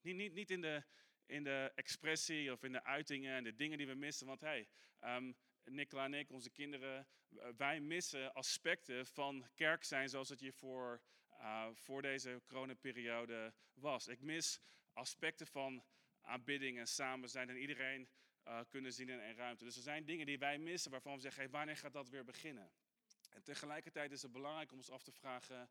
Niet, 0.00 0.16
niet, 0.16 0.32
niet 0.32 0.50
in 0.50 0.60
de, 0.60 0.84
in 1.26 1.44
de 1.44 1.72
expressie 1.74 2.52
of 2.52 2.62
in 2.62 2.72
de 2.72 2.84
uitingen 2.84 3.36
en 3.36 3.44
de 3.44 3.54
dingen 3.54 3.78
die 3.78 3.86
we 3.86 3.94
missen. 3.94 4.26
Want 4.26 4.40
hey, 4.40 4.68
um, 5.00 5.36
Nicola 5.70 6.04
en 6.04 6.14
ik, 6.14 6.30
onze 6.30 6.50
kinderen, 6.50 7.06
wij 7.56 7.80
missen 7.80 8.32
aspecten 8.34 9.06
van 9.06 9.46
kerk 9.54 9.84
zijn 9.84 10.08
zoals 10.08 10.28
het 10.28 10.40
hier 10.40 10.52
voor, 10.52 11.00
uh, 11.30 11.68
voor 11.72 12.02
deze 12.02 12.42
coronaperiode 12.46 13.54
was. 13.74 14.08
Ik 14.08 14.20
mis 14.20 14.60
aspecten 14.92 15.46
van 15.46 15.84
aanbidding 16.20 16.78
en 16.78 16.86
samen 16.86 17.28
zijn 17.28 17.48
en 17.48 17.56
iedereen 17.56 18.08
uh, 18.44 18.60
kunnen 18.68 18.92
zien 18.92 19.08
in 19.08 19.20
één 19.20 19.36
ruimte. 19.36 19.64
Dus 19.64 19.76
er 19.76 19.82
zijn 19.82 20.04
dingen 20.04 20.26
die 20.26 20.38
wij 20.38 20.58
missen 20.58 20.90
waarvan 20.90 21.14
we 21.14 21.20
zeggen, 21.20 21.42
hey, 21.42 21.50
wanneer 21.50 21.76
gaat 21.76 21.92
dat 21.92 22.08
weer 22.08 22.24
beginnen? 22.24 22.72
En 23.30 23.42
tegelijkertijd 23.42 24.12
is 24.12 24.22
het 24.22 24.32
belangrijk 24.32 24.72
om 24.72 24.78
ons 24.78 24.90
af 24.90 25.02
te 25.02 25.12
vragen, 25.12 25.70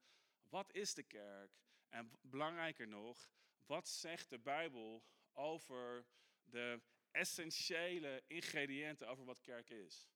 wat 0.50 0.74
is 0.74 0.94
de 0.94 1.04
kerk? 1.04 1.52
En 1.90 2.12
belangrijker 2.22 2.88
nog, 2.88 3.30
wat 3.66 3.88
zegt 3.88 4.30
de 4.30 4.40
Bijbel 4.40 5.04
over 5.34 6.06
de 6.44 6.82
essentiële 7.16 8.24
ingrediënten 8.28 9.08
over 9.08 9.26
wat 9.26 9.42
kerk 9.42 9.70
is. 9.70 10.10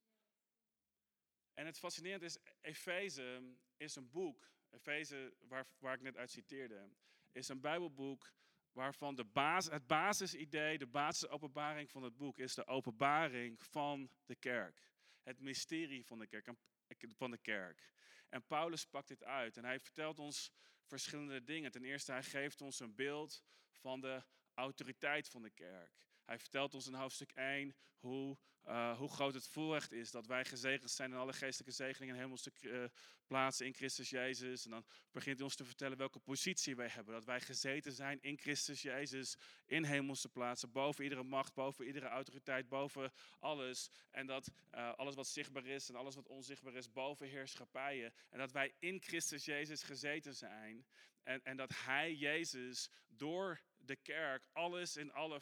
En 1.54 1.66
het 1.66 1.78
fascinerende 1.78 2.26
is, 2.26 2.38
Efeze 2.60 3.56
is 3.76 3.96
een 3.96 4.10
boek, 4.10 4.50
Efeze 4.70 5.34
waar, 5.38 5.66
waar 5.78 5.94
ik 5.94 6.00
net 6.00 6.16
uit 6.16 6.30
citeerde, 6.30 6.90
is 7.32 7.48
een 7.48 7.60
Bijbelboek 7.60 8.32
waarvan 8.72 9.14
de 9.14 9.24
basis, 9.24 9.72
het 9.72 9.86
basisidee, 9.86 10.78
de 10.78 10.86
basisopenbaring 10.86 11.90
van 11.90 12.02
het 12.02 12.16
boek 12.16 12.38
is 12.38 12.54
de 12.54 12.66
openbaring 12.66 13.62
van 13.62 14.10
de 14.26 14.36
kerk. 14.36 14.90
Het 15.22 15.40
mysterie 15.40 16.06
van 16.06 16.18
de 16.18 16.26
kerk. 16.26 16.48
Van 17.08 17.30
de 17.30 17.38
kerk. 17.38 17.92
En 18.28 18.46
Paulus 18.46 18.86
pakt 18.86 19.08
dit 19.08 19.24
uit 19.24 19.56
en 19.56 19.64
hij 19.64 19.80
vertelt 19.80 20.18
ons 20.18 20.52
verschillende 20.84 21.44
dingen. 21.44 21.70
Ten 21.70 21.84
eerste, 21.84 22.12
hij 22.12 22.22
geeft 22.22 22.60
ons 22.60 22.80
een 22.80 22.94
beeld 22.94 23.42
van 23.72 24.00
de 24.00 24.22
autoriteit 24.54 25.28
van 25.28 25.42
de 25.42 25.50
kerk. 25.50 26.09
Hij 26.30 26.38
vertelt 26.38 26.74
ons 26.74 26.86
in 26.86 26.94
hoofdstuk 26.94 27.32
1 27.32 27.74
hoe, 27.98 28.38
uh, 28.66 28.98
hoe 28.98 29.08
groot 29.08 29.34
het 29.34 29.46
voorrecht 29.46 29.92
is 29.92 30.10
dat 30.10 30.26
wij 30.26 30.44
gezegend 30.44 30.90
zijn 30.90 31.10
in 31.10 31.16
alle 31.16 31.32
geestelijke 31.32 31.74
zegeningen 31.74 32.14
en 32.14 32.20
hemelse 32.20 32.52
uh, 32.60 32.84
plaatsen 33.26 33.66
in 33.66 33.74
Christus 33.74 34.10
Jezus. 34.10 34.64
En 34.64 34.70
dan 34.70 34.84
begint 35.12 35.36
hij 35.36 35.44
ons 35.44 35.56
te 35.56 35.64
vertellen 35.64 35.96
welke 35.96 36.18
positie 36.18 36.76
wij 36.76 36.88
hebben. 36.88 37.14
Dat 37.14 37.24
wij 37.24 37.40
gezeten 37.40 37.92
zijn 37.92 38.18
in 38.20 38.38
Christus 38.38 38.82
Jezus 38.82 39.36
in 39.66 39.84
hemelse 39.84 40.28
plaatsen, 40.28 40.72
boven 40.72 41.04
iedere 41.04 41.22
macht, 41.22 41.54
boven 41.54 41.86
iedere 41.86 42.06
autoriteit, 42.06 42.68
boven 42.68 43.12
alles. 43.38 43.90
En 44.10 44.26
dat 44.26 44.50
uh, 44.74 44.92
alles 44.92 45.14
wat 45.14 45.28
zichtbaar 45.28 45.66
is 45.66 45.88
en 45.88 45.94
alles 45.94 46.14
wat 46.14 46.28
onzichtbaar 46.28 46.74
is, 46.74 46.92
boven 46.92 47.28
heerschappijen. 47.28 48.12
En 48.30 48.38
dat 48.38 48.52
wij 48.52 48.74
in 48.78 49.00
Christus 49.02 49.44
Jezus 49.44 49.82
gezeten 49.82 50.34
zijn. 50.34 50.86
En, 51.22 51.44
en 51.44 51.56
dat 51.56 51.70
Hij, 51.74 52.14
Jezus, 52.14 52.90
door 53.08 53.60
de 53.80 53.96
kerk 53.96 54.46
alles 54.52 54.96
in, 54.96 55.12
alle, 55.12 55.40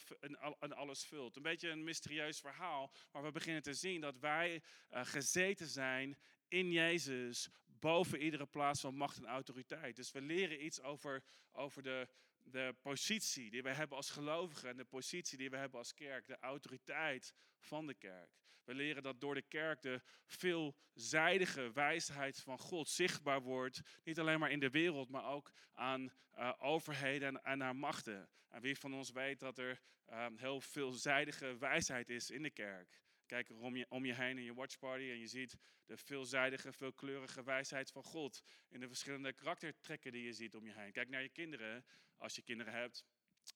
in, 0.60 0.72
alles 0.72 1.04
vult. 1.04 1.36
Een 1.36 1.42
beetje 1.42 1.68
een 1.68 1.84
mysterieus 1.84 2.40
verhaal, 2.40 2.92
maar 3.12 3.22
we 3.22 3.30
beginnen 3.30 3.62
te 3.62 3.74
zien 3.74 4.00
dat 4.00 4.18
wij 4.18 4.62
uh, 4.90 5.04
gezeten 5.04 5.66
zijn 5.66 6.18
in 6.48 6.72
Jezus 6.72 7.48
boven 7.66 8.22
iedere 8.22 8.46
plaats 8.46 8.80
van 8.80 8.94
macht 8.94 9.16
en 9.16 9.26
autoriteit. 9.26 9.96
Dus 9.96 10.12
we 10.12 10.20
leren 10.20 10.64
iets 10.64 10.80
over, 10.80 11.22
over 11.52 11.82
de, 11.82 12.08
de 12.38 12.74
positie 12.80 13.50
die 13.50 13.62
we 13.62 13.70
hebben 13.70 13.96
als 13.96 14.10
gelovigen 14.10 14.68
en 14.68 14.76
de 14.76 14.84
positie 14.84 15.38
die 15.38 15.50
we 15.50 15.56
hebben 15.56 15.78
als 15.78 15.94
kerk, 15.94 16.26
de 16.26 16.38
autoriteit 16.38 17.34
van 17.58 17.86
de 17.86 17.94
kerk. 17.94 18.30
We 18.68 18.74
leren 18.74 19.02
dat 19.02 19.20
door 19.20 19.34
de 19.34 19.42
kerk 19.42 19.82
de 19.82 20.00
veelzijdige 20.24 21.72
wijsheid 21.72 22.40
van 22.40 22.58
God 22.58 22.88
zichtbaar 22.88 23.42
wordt. 23.42 23.80
Niet 24.04 24.18
alleen 24.18 24.38
maar 24.38 24.50
in 24.50 24.60
de 24.60 24.70
wereld, 24.70 25.08
maar 25.08 25.24
ook 25.24 25.52
aan 25.72 26.12
uh, 26.38 26.52
overheden 26.58 27.28
en, 27.28 27.42
en 27.42 27.62
aan 27.62 27.76
machten. 27.76 28.28
En 28.48 28.60
wie 28.60 28.78
van 28.78 28.94
ons 28.94 29.10
weet 29.10 29.40
dat 29.40 29.58
er 29.58 29.80
um, 30.12 30.36
heel 30.38 30.60
veelzijdige 30.60 31.58
wijsheid 31.58 32.08
is 32.10 32.30
in 32.30 32.42
de 32.42 32.50
kerk. 32.50 33.00
Kijk 33.26 33.50
om 33.50 33.76
je, 33.76 33.86
om 33.88 34.04
je 34.04 34.14
heen 34.14 34.38
in 34.38 34.44
je 34.44 34.54
watchparty 34.54 35.10
en 35.10 35.18
je 35.18 35.26
ziet 35.26 35.56
de 35.86 35.96
veelzijdige, 35.96 36.72
veelkleurige 36.72 37.42
wijsheid 37.42 37.90
van 37.90 38.02
God. 38.02 38.42
In 38.68 38.80
de 38.80 38.88
verschillende 38.88 39.32
karaktertrekken 39.32 40.12
die 40.12 40.22
je 40.22 40.32
ziet 40.32 40.54
om 40.54 40.66
je 40.66 40.72
heen. 40.72 40.92
Kijk 40.92 41.08
naar 41.08 41.22
je 41.22 41.28
kinderen, 41.28 41.84
als 42.16 42.34
je 42.34 42.42
kinderen 42.42 42.72
hebt. 42.72 43.04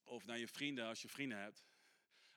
Of 0.05 0.25
naar 0.25 0.39
je 0.39 0.49
vrienden, 0.49 0.87
als 0.87 1.03
je 1.03 1.09
vrienden 1.09 1.39
hebt. 1.39 1.65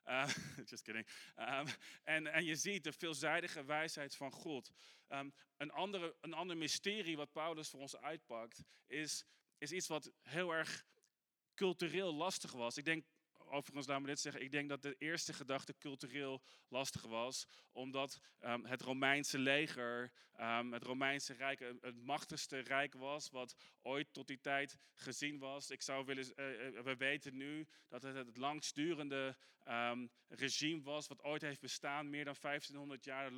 Uh, 0.05 0.29
just 0.69 0.83
kidding. 0.83 1.07
Um, 1.37 1.67
en, 2.03 2.27
en 2.27 2.45
je 2.45 2.55
ziet 2.55 2.83
de 2.83 2.91
veelzijdige 2.91 3.65
wijsheid 3.65 4.15
van 4.15 4.31
God. 4.31 4.71
Um, 5.09 5.33
een, 5.57 5.71
andere, 5.71 6.15
een 6.21 6.33
ander 6.33 6.57
mysterie 6.57 7.17
wat 7.17 7.31
Paulus 7.31 7.69
voor 7.69 7.79
ons 7.79 7.97
uitpakt, 7.97 8.63
is, 8.87 9.25
is 9.57 9.71
iets 9.71 9.87
wat 9.87 10.11
heel 10.21 10.51
erg 10.51 10.85
cultureel 11.55 12.13
lastig 12.13 12.51
was. 12.51 12.77
Ik 12.77 12.85
denk 12.85 13.05
overigens, 13.47 13.87
laat 13.87 14.01
me 14.01 14.07
dit 14.07 14.19
zeggen. 14.19 14.41
Ik 14.41 14.51
denk 14.51 14.69
dat 14.69 14.81
de 14.81 14.95
eerste 14.97 15.33
gedachte 15.33 15.77
cultureel 15.77 16.41
lastig 16.67 17.01
was. 17.01 17.47
Omdat 17.71 18.19
um, 18.41 18.65
het 18.65 18.81
Romeinse 18.81 19.37
leger, 19.37 20.11
um, 20.39 20.73
het 20.73 20.83
Romeinse 20.83 21.33
Rijk, 21.33 21.59
het 21.81 21.95
machtigste 21.95 22.59
rijk 22.59 22.93
was. 22.93 23.29
Wat 23.29 23.55
ooit 23.81 24.13
tot 24.13 24.27
die 24.27 24.39
tijd 24.41 24.77
gezien 24.93 25.39
was. 25.39 25.69
Ik 25.69 25.81
zou 25.81 26.05
willen, 26.05 26.23
uh, 26.23 26.81
we 26.81 26.95
weten 26.97 27.37
nu 27.37 27.67
dat 27.87 28.03
het 28.03 28.15
het 28.15 28.37
langstdurende 28.37 29.37
um, 29.67 30.09
regime 30.27 30.81
was. 30.81 31.07
Wat 31.07 31.23
ooit 31.23 31.41
heeft 31.41 31.61
bestaan. 31.61 32.09
Meer 32.09 32.25
dan 32.25 32.35
1500 32.41 33.03
jaar. 33.03 33.31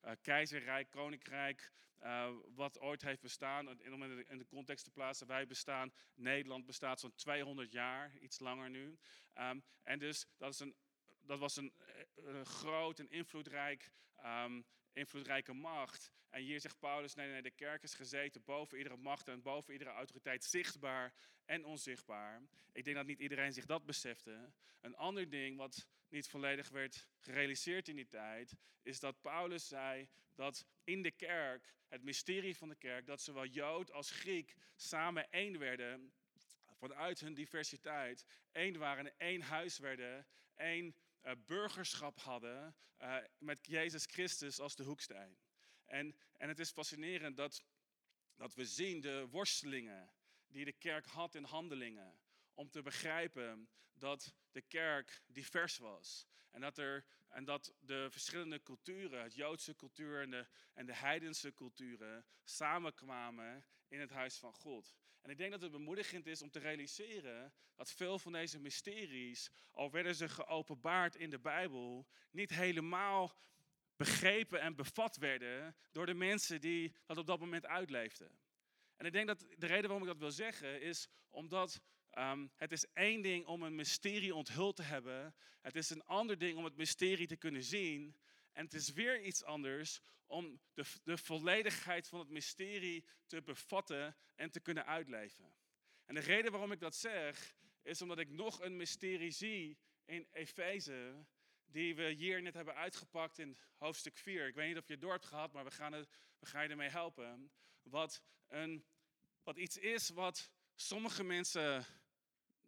Het 0.00 0.20
keizerrijk, 0.20 0.90
koninkrijk. 0.90 1.72
Uh, 2.02 2.28
wat 2.54 2.80
ooit 2.80 3.02
heeft 3.02 3.20
bestaan, 3.20 3.68
om 3.68 4.02
in 4.02 4.38
de 4.38 4.46
context 4.46 4.84
te 4.84 4.90
plaatsen, 4.90 5.26
wij 5.26 5.46
bestaan, 5.46 5.92
Nederland 6.14 6.66
bestaat 6.66 7.00
zo'n 7.00 7.14
200 7.14 7.72
jaar, 7.72 8.16
iets 8.16 8.38
langer 8.38 8.70
nu. 8.70 8.98
Um, 9.34 9.64
en 9.82 9.98
dus 9.98 10.26
dat, 10.36 10.52
is 10.52 10.60
een, 10.60 10.74
dat 11.20 11.38
was 11.38 11.56
een, 11.56 11.72
eh, 12.14 12.40
groot 12.44 12.98
en 12.98 13.10
invloedrijk, 13.10 13.90
um, 14.24 14.64
invloedrijke 14.92 15.52
macht. 15.52 16.10
En 16.30 16.42
hier 16.42 16.60
zegt 16.60 16.78
Paulus, 16.78 17.14
nee, 17.14 17.28
nee, 17.28 17.42
de 17.42 17.50
kerk 17.50 17.82
is 17.82 17.94
gezeten 17.94 18.44
boven 18.44 18.78
iedere 18.78 18.96
macht 18.96 19.28
en 19.28 19.42
boven 19.42 19.72
iedere 19.72 19.90
autoriteit, 19.90 20.44
zichtbaar 20.44 21.12
en 21.44 21.64
onzichtbaar. 21.64 22.42
Ik 22.72 22.84
denk 22.84 22.96
dat 22.96 23.06
niet 23.06 23.20
iedereen 23.20 23.52
zich 23.52 23.66
dat 23.66 23.84
besefte. 23.84 24.52
Een 24.80 24.96
ander 24.96 25.30
ding 25.30 25.56
wat 25.56 25.86
niet 26.08 26.28
volledig 26.28 26.68
werd 26.68 27.08
gerealiseerd 27.18 27.88
in 27.88 27.96
die 27.96 28.08
tijd, 28.08 28.56
is 28.82 29.00
dat 29.00 29.20
Paulus 29.20 29.68
zei 29.68 30.08
dat 30.34 30.66
in 30.84 31.02
de 31.02 31.10
kerk, 31.10 31.74
het 31.88 32.02
mysterie 32.02 32.56
van 32.56 32.68
de 32.68 32.76
kerk, 32.76 33.06
dat 33.06 33.20
zowel 33.20 33.46
Jood 33.46 33.92
als 33.92 34.10
Griek 34.10 34.54
samen 34.76 35.30
één 35.30 35.58
werden 35.58 36.12
vanuit 36.80 37.20
hun 37.20 37.34
diversiteit 37.34 38.24
één 38.52 38.78
waren, 38.78 39.06
en 39.06 39.14
één 39.16 39.42
huis 39.42 39.78
werden, 39.78 40.26
één 40.56 40.94
uh, 41.22 41.32
burgerschap 41.46 42.18
hadden 42.18 42.76
uh, 43.02 43.16
met 43.38 43.66
Jezus 43.66 44.04
Christus 44.06 44.60
als 44.60 44.76
de 44.76 44.82
hoeksteen. 44.82 45.38
En, 45.84 46.16
en 46.36 46.48
het 46.48 46.58
is 46.58 46.70
fascinerend 46.70 47.36
dat, 47.36 47.62
dat 48.36 48.54
we 48.54 48.64
zien 48.64 49.00
de 49.00 49.26
worstelingen 49.30 50.12
die 50.46 50.64
de 50.64 50.72
kerk 50.72 51.06
had 51.06 51.34
in 51.34 51.44
handelingen. 51.44 52.18
Om 52.54 52.70
te 52.70 52.82
begrijpen 52.82 53.68
dat 53.92 54.34
de 54.52 54.62
kerk 54.62 55.22
divers 55.26 55.78
was. 55.78 56.26
En 56.50 56.60
dat, 56.60 56.78
er, 56.78 57.04
en 57.28 57.44
dat 57.44 57.74
de 57.80 58.10
verschillende 58.10 58.62
culturen, 58.62 59.22
het 59.22 59.34
Joodse 59.34 59.76
cultuur 59.76 60.22
en 60.22 60.30
de, 60.30 60.46
en 60.74 60.86
de 60.86 60.94
heidense 60.94 61.54
culturen, 61.54 62.26
samenkwamen 62.44 63.64
in 63.88 64.00
het 64.00 64.10
huis 64.10 64.38
van 64.38 64.52
God. 64.52 64.96
En 65.20 65.30
ik 65.30 65.38
denk 65.38 65.50
dat 65.50 65.60
het 65.60 65.70
bemoedigend 65.70 66.26
is 66.26 66.42
om 66.42 66.50
te 66.50 66.58
realiseren 66.58 67.52
dat 67.74 67.92
veel 67.92 68.18
van 68.18 68.32
deze 68.32 68.58
mysteries, 68.58 69.50
al 69.72 69.90
werden 69.90 70.14
ze 70.14 70.28
geopenbaard 70.28 71.16
in 71.16 71.30
de 71.30 71.38
Bijbel, 71.38 72.06
niet 72.30 72.50
helemaal 72.50 73.36
begrepen 73.96 74.60
en 74.60 74.74
bevat 74.74 75.16
werden 75.16 75.76
door 75.90 76.06
de 76.06 76.14
mensen 76.14 76.60
die 76.60 76.94
dat 77.06 77.18
op 77.18 77.26
dat 77.26 77.40
moment 77.40 77.66
uitleefden. 77.66 78.38
En 78.96 79.06
ik 79.06 79.12
denk 79.12 79.26
dat 79.26 79.46
de 79.56 79.66
reden 79.66 79.82
waarom 79.82 80.02
ik 80.02 80.08
dat 80.08 80.18
wil 80.18 80.30
zeggen 80.30 80.80
is 80.80 81.08
omdat 81.30 81.80
um, 82.18 82.50
het 82.56 82.72
is 82.72 82.86
één 82.92 83.22
ding 83.22 83.46
om 83.46 83.62
een 83.62 83.74
mysterie 83.74 84.34
onthuld 84.34 84.76
te 84.76 84.82
hebben. 84.82 85.34
Het 85.60 85.76
is 85.76 85.90
een 85.90 86.04
ander 86.04 86.38
ding 86.38 86.56
om 86.58 86.64
het 86.64 86.76
mysterie 86.76 87.26
te 87.26 87.36
kunnen 87.36 87.62
zien. 87.62 88.16
En 88.60 88.66
het 88.66 88.74
is 88.74 88.92
weer 88.92 89.20
iets 89.22 89.44
anders 89.44 90.00
om 90.26 90.60
de, 90.74 90.84
de 91.04 91.18
volledigheid 91.18 92.08
van 92.08 92.18
het 92.18 92.28
mysterie 92.28 93.04
te 93.26 93.42
bevatten 93.42 94.16
en 94.34 94.50
te 94.50 94.60
kunnen 94.60 94.86
uitleven. 94.86 95.54
En 96.04 96.14
de 96.14 96.20
reden 96.20 96.50
waarom 96.50 96.72
ik 96.72 96.80
dat 96.80 96.96
zeg, 96.96 97.56
is 97.82 98.02
omdat 98.02 98.18
ik 98.18 98.30
nog 98.30 98.60
een 98.60 98.76
mysterie 98.76 99.30
zie 99.30 99.78
in 100.04 100.28
Efeze, 100.32 101.26
die 101.66 101.94
we 101.94 102.10
hier 102.10 102.42
net 102.42 102.54
hebben 102.54 102.74
uitgepakt 102.74 103.38
in 103.38 103.58
hoofdstuk 103.76 104.16
4. 104.16 104.46
Ik 104.46 104.54
weet 104.54 104.68
niet 104.68 104.78
of 104.78 104.86
je 104.86 104.92
het 104.92 105.02
door 105.02 105.12
hebt 105.12 105.26
gehad, 105.26 105.52
maar 105.52 105.64
we 105.64 105.70
gaan, 105.70 105.92
het, 105.92 106.08
we 106.38 106.46
gaan 106.46 106.62
je 106.62 106.68
ermee 106.68 106.88
helpen. 106.88 107.52
Wat, 107.82 108.22
een, 108.48 108.84
wat 109.42 109.56
iets 109.56 109.76
is 109.76 110.08
wat 110.08 110.50
sommige 110.74 111.24
mensen 111.24 111.86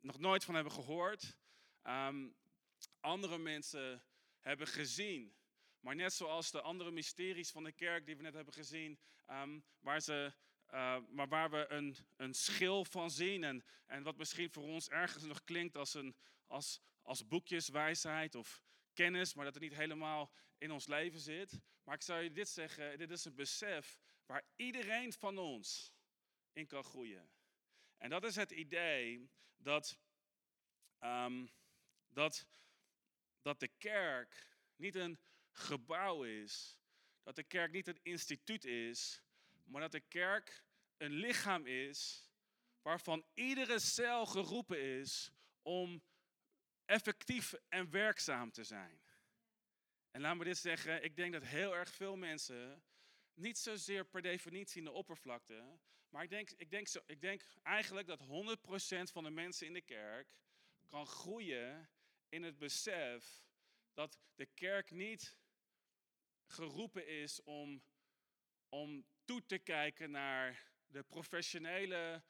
nog 0.01 0.19
nooit 0.19 0.45
van 0.45 0.55
hebben 0.55 0.73
gehoord. 0.73 1.37
Um, 1.85 2.37
andere 3.01 3.39
mensen 3.39 4.05
hebben 4.41 4.67
gezien. 4.67 5.41
Maar 5.83 5.95
net 5.95 6.13
zoals 6.13 6.51
de 6.51 6.61
andere 6.61 6.91
mysteries 6.91 7.51
van 7.51 7.65
de 7.65 7.73
kerk 7.73 8.07
die 8.07 8.17
we 8.17 8.23
net 8.23 8.35
hebben 8.35 8.55
gezien, 8.55 8.99
um, 9.31 9.65
waar, 9.81 10.01
ze, 10.01 10.33
uh, 10.71 10.99
maar 11.09 11.29
waar 11.29 11.51
we 11.51 11.67
een, 11.69 11.97
een 12.17 12.35
schil 12.35 12.85
van 12.85 13.11
zien 13.11 13.45
en, 13.45 13.65
en 13.87 14.03
wat 14.03 14.17
misschien 14.17 14.51
voor 14.51 14.63
ons 14.63 14.89
ergens 14.89 15.23
nog 15.23 15.45
klinkt 15.45 15.77
als, 15.77 15.95
een, 15.95 16.17
als, 16.47 16.81
als 17.03 17.29
boekjeswijsheid 17.29 18.35
of 18.35 18.63
kennis, 18.93 19.35
maar 19.35 19.45
dat 19.45 19.55
het 19.55 19.63
niet 19.63 19.75
helemaal 19.75 20.33
in 20.59 20.71
ons 20.71 20.87
leven 20.87 21.21
zit. 21.21 21.61
Maar 21.85 21.95
ik 21.95 22.03
zou 22.03 22.23
je 22.23 22.33
dit 22.33 22.49
zeggen, 22.49 22.99
dit 22.99 23.11
is 23.11 23.25
een 23.25 23.35
besef 23.35 23.99
waar 24.27 24.45
iedereen 24.57 25.13
van 25.13 25.39
ons 25.39 25.93
in 26.53 26.67
kan 26.67 26.85
groeien. 26.85 27.31
En 27.99 28.11
dat 28.11 28.25
is 28.25 28.37
het 28.37 28.51
idee 28.51 29.31
dat, 29.57 29.99
um, 31.01 31.51
dat, 32.09 32.47
dat 33.41 33.61
de 33.61 33.69
kerk 33.79 34.57
niet 34.77 34.95
een 34.95 35.19
gebouw 35.53 36.23
is. 36.23 36.79
Dat 37.23 37.37
de 37.37 37.43
kerk 37.43 37.73
niet 37.73 37.87
een 37.87 38.01
instituut 38.03 38.65
is, 38.65 39.23
maar 39.65 39.81
dat 39.81 39.93
de 39.93 40.01
kerk 40.01 40.65
een 40.97 41.13
lichaam 41.13 41.67
is 41.67 42.31
waarvan 42.83 43.25
iedere 43.35 43.79
cel 43.79 44.27
geroepen 44.27 44.81
is 44.81 45.33
om 45.63 46.03
effectief 46.85 47.55
en 47.69 47.91
werkzaam 47.91 48.53
te 48.53 48.65
zijn. 48.65 49.01
En 50.11 50.21
laat 50.21 50.37
me 50.37 50.45
dit 50.45 50.59
zeggen, 50.59 51.05
ik 51.05 51.17
denk 51.17 51.33
dat 51.33 51.43
heel 51.43 51.75
erg 51.75 51.91
veel 51.91 52.17
mensen, 52.17 52.83
niet 53.35 53.59
zozeer 53.59 54.05
per 54.05 54.23
definitie 54.23 54.79
in 54.79 54.85
de 54.85 54.91
oppervlakte, 54.91 55.79
maar 56.09 56.23
ik 56.23 56.31
denk, 56.31 56.51
ik 56.51 56.71
denk, 56.71 56.89
zo, 56.89 57.01
ik 57.07 57.21
denk 57.21 57.43
eigenlijk 57.63 58.07
dat 58.07 58.21
100% 58.21 58.25
van 59.13 59.25
de 59.25 59.31
mensen 59.31 59.67
in 59.67 59.73
de 59.73 59.83
kerk 59.83 60.37
kan 60.87 61.07
groeien 61.07 61.91
in 62.29 62.43
het 62.43 62.59
besef 62.59 63.45
dat 63.95 64.19
de 64.35 64.47
kerk 64.47 64.91
niet 64.91 65.37
geroepen 66.53 67.07
is 67.07 67.43
om, 67.43 67.83
om 68.69 69.07
toe 69.25 69.47
te 69.47 69.59
kijken 69.59 70.11
naar 70.11 70.73
de 70.87 71.03
professionele 71.03 72.25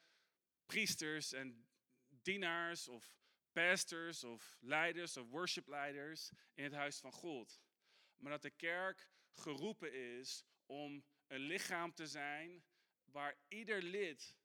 priesters 0.66 1.32
en 1.32 1.68
dienaars 2.08 2.88
of 2.88 3.16
pastors 3.52 4.24
of 4.24 4.58
leiders 4.60 5.16
of 5.16 5.28
worshipleiders 5.28 6.30
in 6.54 6.64
het 6.64 6.72
huis 6.72 6.98
van 6.98 7.12
God. 7.12 7.60
Maar 8.16 8.32
dat 8.32 8.42
de 8.42 8.50
kerk 8.50 9.10
geroepen 9.32 9.92
is 9.92 10.44
om 10.66 11.04
een 11.26 11.40
lichaam 11.40 11.94
te 11.94 12.06
zijn 12.06 12.64
waar 13.04 13.36
ieder 13.48 13.82
lid, 13.82 14.36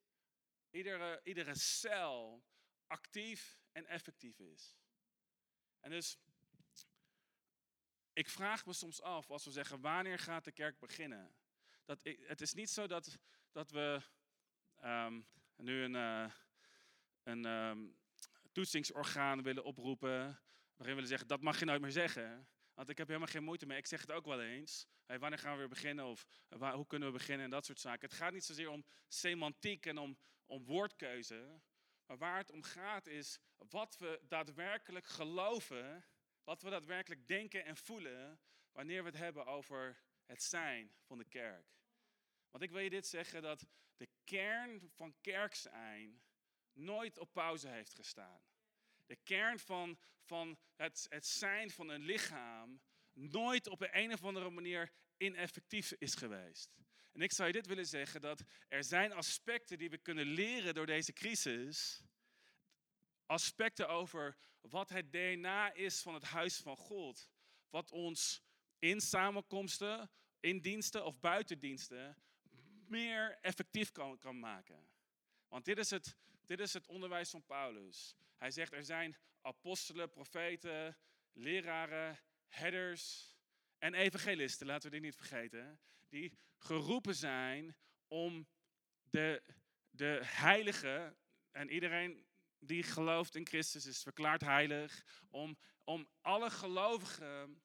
iedere, 0.69 1.21
iedere 1.23 1.55
cel 1.55 2.43
actief 2.87 3.61
en 3.71 3.85
effectief 3.85 4.39
is. 4.39 4.75
En 5.79 5.91
dus, 5.91 6.17
ik 8.17 8.29
vraag 8.29 8.65
me 8.65 8.73
soms 8.73 9.01
af, 9.01 9.31
als 9.31 9.45
we 9.45 9.51
zeggen, 9.51 9.81
wanneer 9.81 10.19
gaat 10.19 10.43
de 10.43 10.51
kerk 10.51 10.79
beginnen? 10.79 11.35
Dat 11.85 12.03
het 12.03 12.41
is 12.41 12.53
niet 12.53 12.69
zo 12.69 12.87
dat, 12.87 13.17
dat 13.51 13.71
we 13.71 14.01
um, 14.83 15.27
nu 15.55 15.83
een, 15.83 15.93
uh, 15.93 16.31
een 17.23 17.45
um, 17.45 17.97
toetsingsorgaan 18.51 19.43
willen 19.43 19.63
oproepen, 19.63 20.09
waarin 20.09 20.39
we 20.77 20.93
willen 20.93 21.07
zeggen, 21.07 21.27
dat 21.27 21.41
mag 21.41 21.59
je 21.59 21.65
nooit 21.65 21.81
meer 21.81 21.91
zeggen. 21.91 22.47
Want 22.73 22.89
ik 22.89 22.97
heb 22.97 23.07
helemaal 23.07 23.27
geen 23.27 23.43
moeite 23.43 23.65
mee. 23.65 23.77
Ik 23.77 23.85
zeg 23.85 24.01
het 24.01 24.11
ook 24.11 24.25
wel 24.25 24.41
eens. 24.41 24.87
Wanneer 25.05 25.39
gaan 25.39 25.51
we 25.51 25.57
weer 25.57 25.67
beginnen? 25.67 26.05
Of 26.05 26.25
waar, 26.47 26.73
hoe 26.73 26.87
kunnen 26.87 27.07
we 27.07 27.17
beginnen? 27.17 27.45
En 27.45 27.51
dat 27.51 27.65
soort 27.65 27.79
zaken. 27.79 28.09
Het 28.09 28.17
gaat 28.17 28.33
niet 28.33 28.43
zozeer 28.43 28.69
om 28.69 28.85
semantiek 29.07 29.85
en 29.85 29.97
om, 29.97 30.17
om 30.45 30.65
woordkeuze. 30.65 31.61
Maar 32.05 32.17
waar 32.17 32.37
het 32.37 32.51
om 32.51 32.63
gaat 32.63 33.07
is 33.07 33.39
wat 33.69 33.97
we 33.97 34.19
daadwerkelijk 34.27 35.07
geloven. 35.07 36.05
Wat 36.47 36.61
we 36.61 36.69
daadwerkelijk 36.69 37.27
denken 37.27 37.65
en 37.65 37.77
voelen. 37.77 38.39
Wanneer 38.71 39.03
we 39.03 39.09
het 39.09 39.17
hebben 39.17 39.45
over 39.45 39.99
het 40.25 40.43
zijn 40.43 40.91
van 41.05 41.17
de 41.17 41.25
kerk. 41.25 41.65
Want 42.51 42.63
ik 42.63 42.71
wil 42.71 42.79
je 42.79 42.89
dit 42.89 43.07
zeggen 43.07 43.41
dat 43.41 43.67
de 43.97 44.09
kern 44.23 44.89
van 44.95 45.15
kerk 45.21 45.55
zijn 45.55 46.21
nooit 46.73 47.17
op 47.17 47.33
pauze 47.33 47.67
heeft 47.67 47.93
gestaan. 47.93 48.41
De 49.05 49.15
kern 49.15 49.59
van, 49.59 49.99
van 50.21 50.59
het, 50.75 51.05
het 51.09 51.25
zijn 51.25 51.71
van 51.71 51.89
een 51.89 52.01
lichaam 52.01 52.81
nooit 53.13 53.67
op 53.67 53.81
een, 53.81 53.97
een 53.97 54.13
of 54.13 54.23
andere 54.23 54.49
manier 54.49 54.91
ineffectief 55.17 55.91
is 55.91 56.15
geweest. 56.15 56.77
En 57.13 57.21
ik 57.21 57.31
zou 57.31 57.47
je 57.47 57.53
dit 57.53 57.65
willen 57.65 57.87
zeggen, 57.87 58.21
dat 58.21 58.43
er 58.67 58.83
zijn 58.83 59.11
aspecten 59.11 59.77
die 59.77 59.89
we 59.89 59.97
kunnen 59.97 60.25
leren 60.25 60.73
door 60.73 60.85
deze 60.85 61.13
crisis. 61.13 62.01
Aspecten 63.27 63.89
over 63.89 64.37
wat 64.61 64.89
het 64.89 65.11
DNA 65.11 65.73
is 65.73 66.01
van 66.01 66.13
het 66.13 66.23
huis 66.23 66.57
van 66.57 66.77
God. 66.77 67.29
Wat 67.69 67.91
ons 67.91 68.41
in 68.79 69.01
samenkomsten, 69.01 70.09
in 70.39 70.61
diensten 70.61 71.05
of 71.05 71.19
buiten 71.19 71.59
diensten 71.59 72.17
meer 72.87 73.37
effectief 73.41 73.91
kan, 73.91 74.17
kan 74.17 74.39
maken. 74.39 74.89
Want 75.47 75.65
dit 75.65 75.77
is, 75.77 75.89
het, 75.89 76.17
dit 76.45 76.59
is 76.59 76.73
het 76.73 76.87
onderwijs 76.87 77.29
van 77.29 77.45
Paulus. 77.45 78.15
Hij 78.37 78.51
zegt 78.51 78.73
er 78.73 78.85
zijn 78.85 79.17
apostelen, 79.41 80.09
profeten, 80.09 80.97
leraren, 81.33 82.19
herders 82.47 83.35
en 83.77 83.93
evangelisten, 83.93 84.67
laten 84.67 84.89
we 84.89 84.95
dit 84.95 85.05
niet 85.05 85.15
vergeten, 85.15 85.79
die 86.09 86.37
geroepen 86.57 87.15
zijn 87.15 87.75
om 88.07 88.47
de, 89.09 89.43
de 89.89 90.21
heilige, 90.23 91.15
en 91.51 91.69
iedereen 91.69 92.25
die 92.59 92.83
gelooft 92.83 93.35
in 93.35 93.45
Christus 93.45 93.85
is 93.85 94.03
verklaard 94.03 94.41
heilig, 94.41 95.03
om, 95.29 95.57
om 95.83 96.07
alle 96.21 96.49
gelovigen 96.49 97.61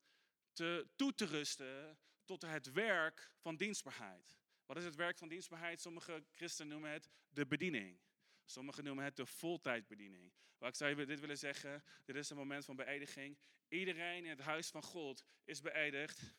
te, 0.52 0.88
toe 0.96 1.14
te 1.14 1.24
rusten 1.24 1.98
tot 2.24 2.42
het 2.42 2.72
werk 2.72 3.33
van 3.38 3.57
dienstbaarheid. 3.57 4.37
Wat 4.66 4.76
is 4.76 4.85
het 4.85 4.94
werk 4.94 5.18
van 5.18 5.28
dienstbaarheid? 5.28 5.81
Sommige 5.81 6.24
christenen 6.31 6.70
noemen 6.70 6.90
het 6.90 7.09
de 7.28 7.46
bediening. 7.46 8.00
Sommigen 8.44 8.85
noemen 8.85 9.05
het 9.05 9.16
de 9.16 9.26
voltijdbediening. 9.26 10.33
Waar 10.59 10.68
ik 10.68 10.76
zou 10.76 10.98
je 10.98 11.07
dit 11.07 11.20
willen 11.20 11.38
zeggen, 11.38 11.85
dit 12.05 12.16
is 12.16 12.31
een 12.31 12.37
moment 12.37 12.64
van 12.64 12.76
beëdiging. 12.76 13.38
Iedereen 13.68 14.24
in 14.24 14.31
het 14.31 14.40
huis 14.40 14.68
van 14.68 14.83
God 14.83 15.24
is 15.44 15.61
beëdigd 15.61 16.35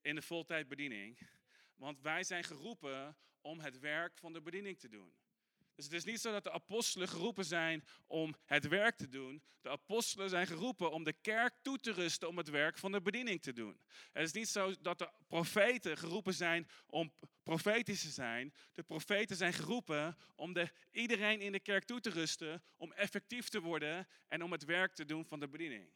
in 0.00 0.14
de 0.14 0.22
voltijdbediening. 0.22 1.18
Want 1.74 2.00
wij 2.00 2.24
zijn 2.24 2.44
geroepen 2.44 3.16
om 3.40 3.60
het 3.60 3.78
werk 3.78 4.18
van 4.18 4.32
de 4.32 4.40
bediening 4.40 4.78
te 4.78 4.88
doen. 4.88 5.14
Dus 5.78 5.86
het 5.86 5.96
is 5.96 6.04
niet 6.04 6.20
zo 6.20 6.32
dat 6.32 6.44
de 6.44 6.52
apostelen 6.52 7.08
geroepen 7.08 7.44
zijn 7.44 7.84
om 8.06 8.36
het 8.44 8.68
werk 8.68 8.96
te 8.96 9.08
doen. 9.08 9.42
De 9.60 9.68
apostelen 9.68 10.28
zijn 10.28 10.46
geroepen 10.46 10.90
om 10.90 11.04
de 11.04 11.12
kerk 11.12 11.54
toe 11.62 11.78
te 11.78 11.92
rusten 11.92 12.28
om 12.28 12.36
het 12.36 12.48
werk 12.48 12.78
van 12.78 12.92
de 12.92 13.00
bediening 13.00 13.42
te 13.42 13.52
doen. 13.52 13.80
Het 14.12 14.26
is 14.26 14.32
niet 14.32 14.48
zo 14.48 14.74
dat 14.80 14.98
de 14.98 15.10
profeten 15.28 15.96
geroepen 15.96 16.34
zijn 16.34 16.68
om 16.86 17.12
profetisch 17.42 18.02
te 18.02 18.10
zijn. 18.10 18.54
De 18.74 18.82
profeten 18.82 19.36
zijn 19.36 19.52
geroepen 19.52 20.16
om 20.34 20.52
de, 20.52 20.70
iedereen 20.90 21.40
in 21.40 21.52
de 21.52 21.60
kerk 21.60 21.84
toe 21.84 22.00
te 22.00 22.10
rusten, 22.10 22.62
om 22.76 22.92
effectief 22.92 23.48
te 23.48 23.60
worden 23.60 24.08
en 24.28 24.42
om 24.42 24.52
het 24.52 24.64
werk 24.64 24.94
te 24.94 25.04
doen 25.04 25.24
van 25.24 25.40
de 25.40 25.48
bediening. 25.48 25.92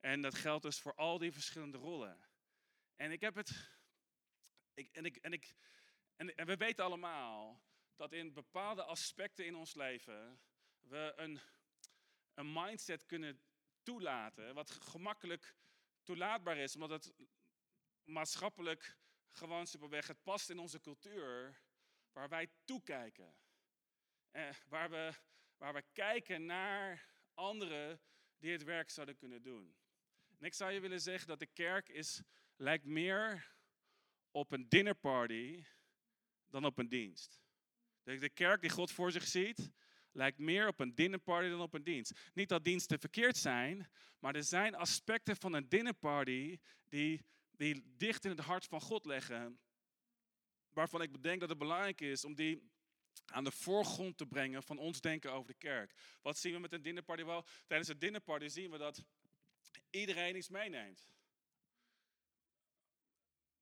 En 0.00 0.22
dat 0.22 0.34
geldt 0.34 0.62
dus 0.62 0.80
voor 0.80 0.94
al 0.94 1.18
die 1.18 1.32
verschillende 1.32 1.78
rollen. 1.78 2.18
En 2.96 3.12
ik 3.12 3.20
heb 3.20 3.34
het. 3.34 3.70
Ik, 4.74 4.88
en, 4.92 5.04
ik, 5.04 5.16
en, 5.16 5.32
ik, 5.32 5.54
en, 6.16 6.34
en 6.34 6.46
we 6.46 6.56
weten 6.56 6.84
allemaal 6.84 7.62
dat 7.96 8.12
in 8.12 8.32
bepaalde 8.32 8.82
aspecten 8.82 9.46
in 9.46 9.54
ons 9.54 9.74
leven 9.74 10.40
we 10.80 11.12
een, 11.16 11.40
een 12.34 12.52
mindset 12.52 13.06
kunnen 13.06 13.40
toelaten, 13.82 14.54
wat 14.54 14.70
gemakkelijk 14.70 15.56
toelaatbaar 16.02 16.56
is, 16.56 16.74
omdat 16.74 16.90
het 16.90 17.14
maatschappelijk 18.04 18.96
gewoon 19.30 19.66
simpelweg, 19.66 20.06
het 20.06 20.22
past 20.22 20.50
in 20.50 20.58
onze 20.58 20.80
cultuur, 20.80 21.60
waar 22.12 22.28
wij 22.28 22.50
toekijken. 22.64 23.34
Eh, 24.30 24.50
waar, 24.68 24.90
we, 24.90 25.12
waar 25.56 25.82
kijken 25.82 26.46
naar 26.46 27.08
anderen 27.34 28.00
die 28.38 28.52
het 28.52 28.62
werk 28.62 28.90
zouden 28.90 29.16
kunnen 29.16 29.42
doen. 29.42 29.76
En 30.38 30.46
ik 30.46 30.54
zou 30.54 30.72
je 30.72 30.80
willen 30.80 31.00
zeggen 31.00 31.28
dat 31.28 31.38
de 31.38 31.46
kerk 31.46 31.88
is, 31.88 32.22
lijkt 32.56 32.84
meer 32.84 33.52
op 34.30 34.52
een 34.52 34.68
dinnerparty 34.68 35.64
dan 36.46 36.64
op 36.64 36.78
een 36.78 36.88
dienst. 36.88 37.43
De 38.04 38.28
kerk 38.28 38.60
die 38.60 38.70
God 38.70 38.92
voor 38.92 39.12
zich 39.12 39.26
ziet, 39.26 39.70
lijkt 40.12 40.38
meer 40.38 40.68
op 40.68 40.80
een 40.80 40.94
dinnerparty 40.94 41.48
dan 41.48 41.60
op 41.60 41.74
een 41.74 41.84
dienst. 41.84 42.12
Niet 42.34 42.48
dat 42.48 42.64
diensten 42.64 42.98
verkeerd 42.98 43.36
zijn, 43.36 43.90
maar 44.18 44.34
er 44.34 44.44
zijn 44.44 44.74
aspecten 44.74 45.36
van 45.36 45.52
een 45.52 45.68
dinnerparty 45.68 46.58
die, 46.88 47.24
die 47.50 47.82
dicht 47.96 48.24
in 48.24 48.30
het 48.30 48.40
hart 48.40 48.66
van 48.66 48.80
God 48.80 49.06
leggen. 49.06 49.58
Waarvan 50.70 51.02
ik 51.02 51.12
bedenk 51.12 51.40
dat 51.40 51.48
het 51.48 51.58
belangrijk 51.58 52.00
is 52.00 52.24
om 52.24 52.34
die 52.34 52.72
aan 53.24 53.44
de 53.44 53.50
voorgrond 53.50 54.16
te 54.16 54.26
brengen 54.26 54.62
van 54.62 54.78
ons 54.78 55.00
denken 55.00 55.32
over 55.32 55.46
de 55.46 55.58
kerk. 55.58 55.94
Wat 56.22 56.38
zien 56.38 56.52
we 56.52 56.58
met 56.58 56.72
een 56.72 56.82
dinnerparty? 56.82 57.24
Wel, 57.24 57.46
tijdens 57.66 57.88
een 57.88 57.98
dinnerparty 57.98 58.48
zien 58.48 58.70
we 58.70 58.78
dat 58.78 59.04
iedereen 59.90 60.36
iets 60.36 60.48
meeneemt. 60.48 61.08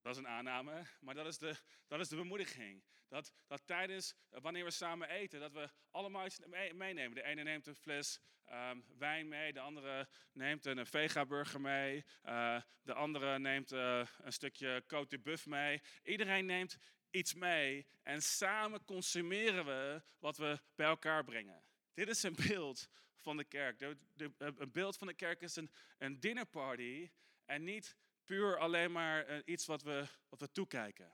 Dat 0.02 0.12
is 0.12 0.18
een 0.18 0.28
aanname, 0.28 0.82
maar 1.00 1.14
dat 1.14 1.26
is 1.26 1.38
de, 1.38 1.56
dat 1.86 2.00
is 2.00 2.08
de 2.08 2.16
bemoediging. 2.16 2.82
Dat, 3.08 3.32
dat 3.46 3.66
tijdens, 3.66 4.14
wanneer 4.28 4.64
we 4.64 4.70
samen 4.70 5.08
eten, 5.08 5.40
dat 5.40 5.52
we 5.52 5.70
allemaal 5.90 6.26
iets 6.26 6.38
meenemen. 6.72 7.14
De 7.14 7.22
ene 7.22 7.42
neemt 7.42 7.66
een 7.66 7.74
fles 7.74 8.20
ehm, 8.44 8.80
wijn 8.98 9.28
mee, 9.28 9.52
de 9.52 9.60
andere 9.60 10.08
neemt 10.32 10.66
een 10.66 10.86
vega-burger 10.86 11.60
mee, 11.60 12.04
uh, 12.24 12.60
de 12.82 12.94
andere 12.94 13.38
neemt 13.38 13.72
uh, 13.72 14.06
een 14.18 14.32
stukje 14.32 14.82
Côte 14.82 15.08
de 15.08 15.18
Buff 15.18 15.46
mee. 15.46 15.82
Iedereen 16.02 16.46
neemt 16.46 16.78
iets 17.10 17.34
mee 17.34 17.86
en 18.02 18.22
samen 18.22 18.84
consumeren 18.84 19.64
we 19.64 20.02
wat 20.18 20.36
we 20.36 20.60
bij 20.74 20.86
elkaar 20.86 21.24
brengen. 21.24 21.64
Dit 21.94 22.08
is 22.08 22.22
een 22.22 22.36
beeld 22.48 22.88
van 23.16 23.36
de 23.36 23.44
kerk. 23.44 23.78
De, 23.78 23.96
een 24.36 24.72
beeld 24.72 24.96
van 24.96 25.06
de 25.06 25.14
kerk 25.14 25.40
is 25.40 25.56
een, 25.56 25.70
een 25.98 26.20
dinnerparty 26.20 27.10
en 27.44 27.64
niet 27.64 27.96
puur 28.32 28.58
alleen 28.58 28.92
maar 28.92 29.30
uh, 29.30 29.38
iets 29.44 29.66
wat 29.66 29.82
we, 29.82 30.06
wat 30.28 30.40
we 30.40 30.52
toekijken. 30.52 31.12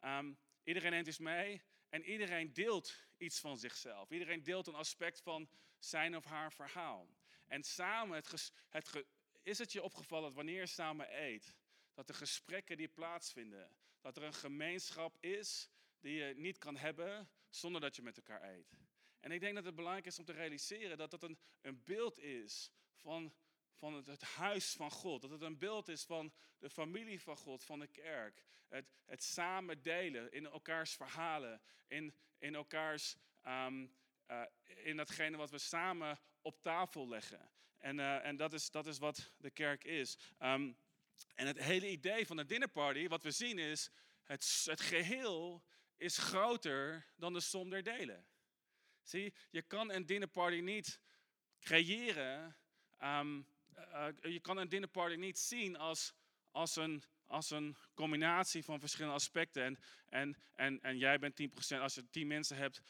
Um, 0.00 0.38
iedereen 0.64 0.90
neemt 0.90 1.06
iets 1.06 1.18
mee 1.18 1.62
en 1.88 2.04
iedereen 2.04 2.52
deelt 2.52 2.94
iets 3.16 3.40
van 3.40 3.58
zichzelf. 3.58 4.10
Iedereen 4.10 4.42
deelt 4.42 4.66
een 4.66 4.74
aspect 4.74 5.20
van 5.20 5.48
zijn 5.78 6.16
of 6.16 6.24
haar 6.24 6.52
verhaal. 6.52 7.08
En 7.46 7.62
samen, 7.62 8.16
het 8.16 8.92
is 9.42 9.58
het 9.58 9.72
je 9.72 9.82
opgevallen 9.82 10.24
dat 10.24 10.34
wanneer 10.34 10.60
je 10.60 10.66
samen 10.66 11.22
eet, 11.22 11.54
dat 11.94 12.06
de 12.06 12.14
gesprekken 12.14 12.76
die 12.76 12.88
plaatsvinden, 12.88 13.76
dat 14.00 14.16
er 14.16 14.22
een 14.22 14.34
gemeenschap 14.34 15.16
is 15.20 15.68
die 16.00 16.14
je 16.14 16.34
niet 16.34 16.58
kan 16.58 16.76
hebben 16.76 17.30
zonder 17.48 17.80
dat 17.80 17.96
je 17.96 18.02
met 18.02 18.16
elkaar 18.16 18.42
eet. 18.42 18.78
En 19.20 19.30
ik 19.30 19.40
denk 19.40 19.54
dat 19.54 19.64
het 19.64 19.74
belangrijk 19.74 20.06
is 20.06 20.18
om 20.18 20.24
te 20.24 20.32
realiseren 20.32 20.98
dat 20.98 21.10
dat 21.10 21.22
een, 21.22 21.38
een 21.60 21.84
beeld 21.84 22.18
is 22.18 22.70
van, 22.94 23.34
van 23.76 23.94
het, 23.94 24.06
het, 24.06 24.22
huis 24.22 24.72
van 24.72 24.90
God. 24.90 25.22
Dat 25.22 25.30
het 25.30 25.42
een 25.42 25.58
beeld 25.58 25.88
is 25.88 26.04
van 26.04 26.32
de 26.58 26.70
familie 26.70 27.20
van 27.22 27.36
God, 27.36 27.64
van 27.64 27.78
de 27.78 27.86
kerk. 27.86 28.44
Het, 28.68 28.94
het 29.04 29.22
samen 29.22 29.82
delen 29.82 30.32
in 30.32 30.46
elkaars 30.46 30.94
verhalen, 30.94 31.62
in, 31.86 32.14
in 32.38 32.54
elkaars. 32.54 33.16
Um, 33.44 33.94
uh, 34.30 34.42
in 34.64 34.96
datgene 34.96 35.36
wat 35.36 35.50
we 35.50 35.58
samen 35.58 36.18
op 36.42 36.62
tafel 36.62 37.08
leggen. 37.08 37.50
En, 37.78 37.98
uh, 37.98 38.24
en 38.24 38.36
dat, 38.36 38.52
is, 38.52 38.70
dat 38.70 38.86
is 38.86 38.98
wat 38.98 39.32
de 39.36 39.50
kerk 39.50 39.84
is. 39.84 40.18
Um, 40.38 40.78
en 41.34 41.46
het 41.46 41.58
hele 41.58 41.90
idee 41.90 42.26
van 42.26 42.36
de 42.36 42.44
dinnerparty, 42.44 43.08
wat 43.08 43.22
we 43.22 43.30
zien 43.30 43.58
is, 43.58 43.90
het, 44.22 44.62
het 44.64 44.80
geheel 44.80 45.64
is 45.96 46.18
groter 46.18 47.06
dan 47.16 47.32
de 47.32 47.40
som 47.40 47.70
der 47.70 47.82
delen. 47.82 48.26
Zie, 49.02 49.34
je 49.50 49.62
kan 49.62 49.90
een 49.90 50.06
dinnerparty 50.06 50.60
niet 50.60 51.00
creëren, 51.60 52.56
um, 53.02 53.46
uh, 53.78 54.32
je 54.32 54.40
kan 54.40 54.56
een 54.56 54.68
dinnerparty 54.68 55.14
niet 55.14 55.38
zien 55.38 55.76
als, 55.76 56.14
als, 56.50 56.76
een, 56.76 57.02
als 57.26 57.50
een 57.50 57.76
combinatie 57.94 58.64
van 58.64 58.80
verschillende 58.80 59.14
aspecten. 59.14 59.64
En, 59.64 59.78
en, 60.08 60.36
en, 60.54 60.80
en 60.80 60.98
jij 60.98 61.18
bent 61.18 61.40
10%, 61.74 61.80
als 61.80 61.94
je 61.94 62.10
10 62.10 62.26
mensen 62.26 62.56
hebt, 62.56 62.82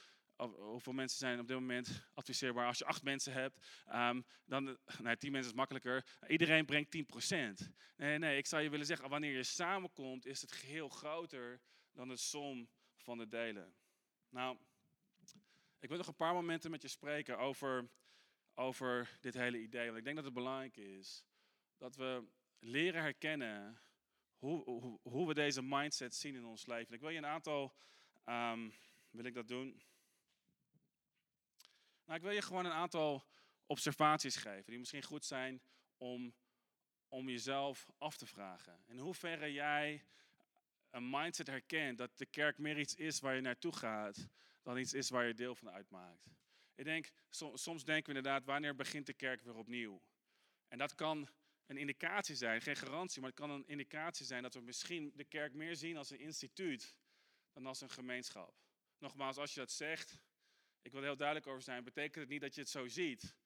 hoeveel 0.44 0.92
mensen 0.92 1.18
zijn 1.18 1.40
op 1.40 1.46
dit 1.46 1.56
moment 1.56 2.08
adviseerbaar? 2.14 2.66
Als 2.66 2.78
je 2.78 2.84
acht 2.84 3.02
mensen 3.02 3.32
hebt, 3.32 3.66
um, 3.94 4.24
dan, 4.44 4.78
nee, 5.02 5.16
tien 5.16 5.32
mensen 5.32 5.50
is 5.50 5.56
makkelijker. 5.56 6.06
Iedereen 6.28 6.64
brengt 6.64 6.96
10%. 6.96 7.70
Nee, 7.96 8.18
nee, 8.18 8.36
ik 8.36 8.46
zou 8.46 8.62
je 8.62 8.70
willen 8.70 8.86
zeggen, 8.86 9.08
wanneer 9.08 9.36
je 9.36 9.42
samenkomt, 9.42 10.26
is 10.26 10.40
het 10.40 10.52
geheel 10.52 10.88
groter 10.88 11.60
dan 11.92 12.08
de 12.08 12.16
som 12.16 12.68
van 12.96 13.18
de 13.18 13.28
delen. 13.28 13.74
Nou, 14.28 14.58
ik 15.78 15.88
wil 15.88 15.98
nog 15.98 16.06
een 16.06 16.16
paar 16.16 16.34
momenten 16.34 16.70
met 16.70 16.82
je 16.82 16.88
spreken 16.88 17.38
over, 17.38 17.88
over 18.56 19.18
dit 19.20 19.34
hele 19.34 19.60
idee. 19.60 19.86
Want 19.86 19.98
ik 19.98 20.04
denk 20.04 20.16
dat 20.16 20.24
het 20.24 20.34
belangrijk 20.34 20.76
is 20.76 21.24
dat 21.76 21.96
we 21.96 22.24
leren 22.58 23.02
herkennen 23.02 23.80
hoe, 24.38 24.62
hoe, 24.64 24.98
hoe 25.02 25.26
we 25.26 25.34
deze 25.34 25.62
mindset 25.62 26.14
zien 26.14 26.34
in 26.34 26.44
ons 26.44 26.66
leven. 26.66 26.94
Ik 26.94 27.00
wil 27.00 27.10
je 27.10 27.18
een 27.18 27.26
aantal, 27.26 27.74
um, 28.24 28.72
wil 29.10 29.24
ik 29.24 29.34
dat 29.34 29.48
doen? 29.48 29.82
Nou, 32.04 32.18
ik 32.18 32.22
wil 32.22 32.32
je 32.32 32.42
gewoon 32.42 32.64
een 32.64 32.72
aantal 32.72 33.24
observaties 33.66 34.36
geven 34.36 34.64
die 34.66 34.78
misschien 34.78 35.02
goed 35.02 35.24
zijn 35.24 35.62
om, 35.96 36.34
om 37.08 37.28
jezelf 37.28 37.90
af 37.98 38.16
te 38.16 38.26
vragen. 38.26 38.82
In 38.86 38.98
hoeverre 38.98 39.52
jij 39.52 40.04
een 40.90 41.10
mindset 41.10 41.46
herkent 41.46 41.98
dat 41.98 42.18
de 42.18 42.26
kerk 42.26 42.58
meer 42.58 42.78
iets 42.78 42.94
is 42.94 43.20
waar 43.20 43.34
je 43.34 43.40
naartoe 43.40 43.72
gaat 43.72 44.28
dan 44.62 44.78
iets 44.78 44.94
is 44.94 45.10
waar 45.10 45.26
je 45.26 45.34
deel 45.34 45.54
van 45.54 45.70
uitmaakt. 45.70 46.26
Ik 46.76 46.84
denk, 46.84 47.10
soms 47.54 47.84
denken 47.84 48.12
we 48.12 48.18
inderdaad, 48.18 48.44
wanneer 48.44 48.74
begint 48.74 49.06
de 49.06 49.14
kerk 49.14 49.42
weer 49.42 49.54
opnieuw? 49.54 50.02
En 50.68 50.78
dat 50.78 50.94
kan 50.94 51.28
een 51.66 51.76
indicatie 51.76 52.34
zijn, 52.34 52.62
geen 52.62 52.76
garantie, 52.76 53.20
maar 53.20 53.30
het 53.30 53.38
kan 53.38 53.50
een 53.50 53.66
indicatie 53.66 54.26
zijn 54.26 54.42
dat 54.42 54.54
we 54.54 54.60
misschien 54.60 55.12
de 55.14 55.24
kerk 55.24 55.54
meer 55.54 55.76
zien 55.76 55.96
als 55.96 56.10
een 56.10 56.18
instituut 56.18 56.96
dan 57.52 57.66
als 57.66 57.80
een 57.80 57.90
gemeenschap. 57.90 58.54
Nogmaals, 58.98 59.36
als 59.36 59.54
je 59.54 59.60
dat 59.60 59.70
zegt, 59.70 60.20
ik 60.82 60.92
wil 60.92 61.00
er 61.00 61.06
heel 61.06 61.16
duidelijk 61.16 61.46
over 61.46 61.62
zijn, 61.62 61.84
betekent 61.84 62.14
het 62.14 62.28
niet 62.28 62.40
dat 62.40 62.54
je 62.54 62.60
het 62.60 62.70
zo 62.70 62.86
ziet. 62.86 63.36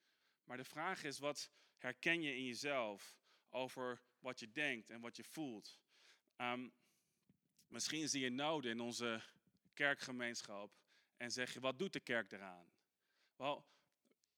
Maar 0.44 0.56
de 0.56 0.64
vraag 0.64 1.02
is, 1.04 1.18
wat 1.18 1.50
herken 1.76 2.22
je 2.22 2.36
in 2.36 2.44
jezelf 2.44 3.18
over 3.48 4.02
wat 4.18 4.40
je 4.40 4.50
denkt 4.50 4.90
en 4.90 5.00
wat 5.00 5.16
je 5.16 5.24
voelt? 5.24 5.78
Um, 6.36 6.72
misschien 7.66 8.08
zie 8.08 8.20
je 8.20 8.30
noden 8.30 8.70
in 8.70 8.80
onze 8.80 9.22
kerkgemeenschap 9.74 10.72
en 11.16 11.30
zeg 11.30 11.52
je, 11.52 11.60
wat 11.60 11.78
doet 11.78 11.92
de 11.92 12.00
kerk 12.00 12.32
eraan? 12.32 12.72
Wel, 13.40 13.66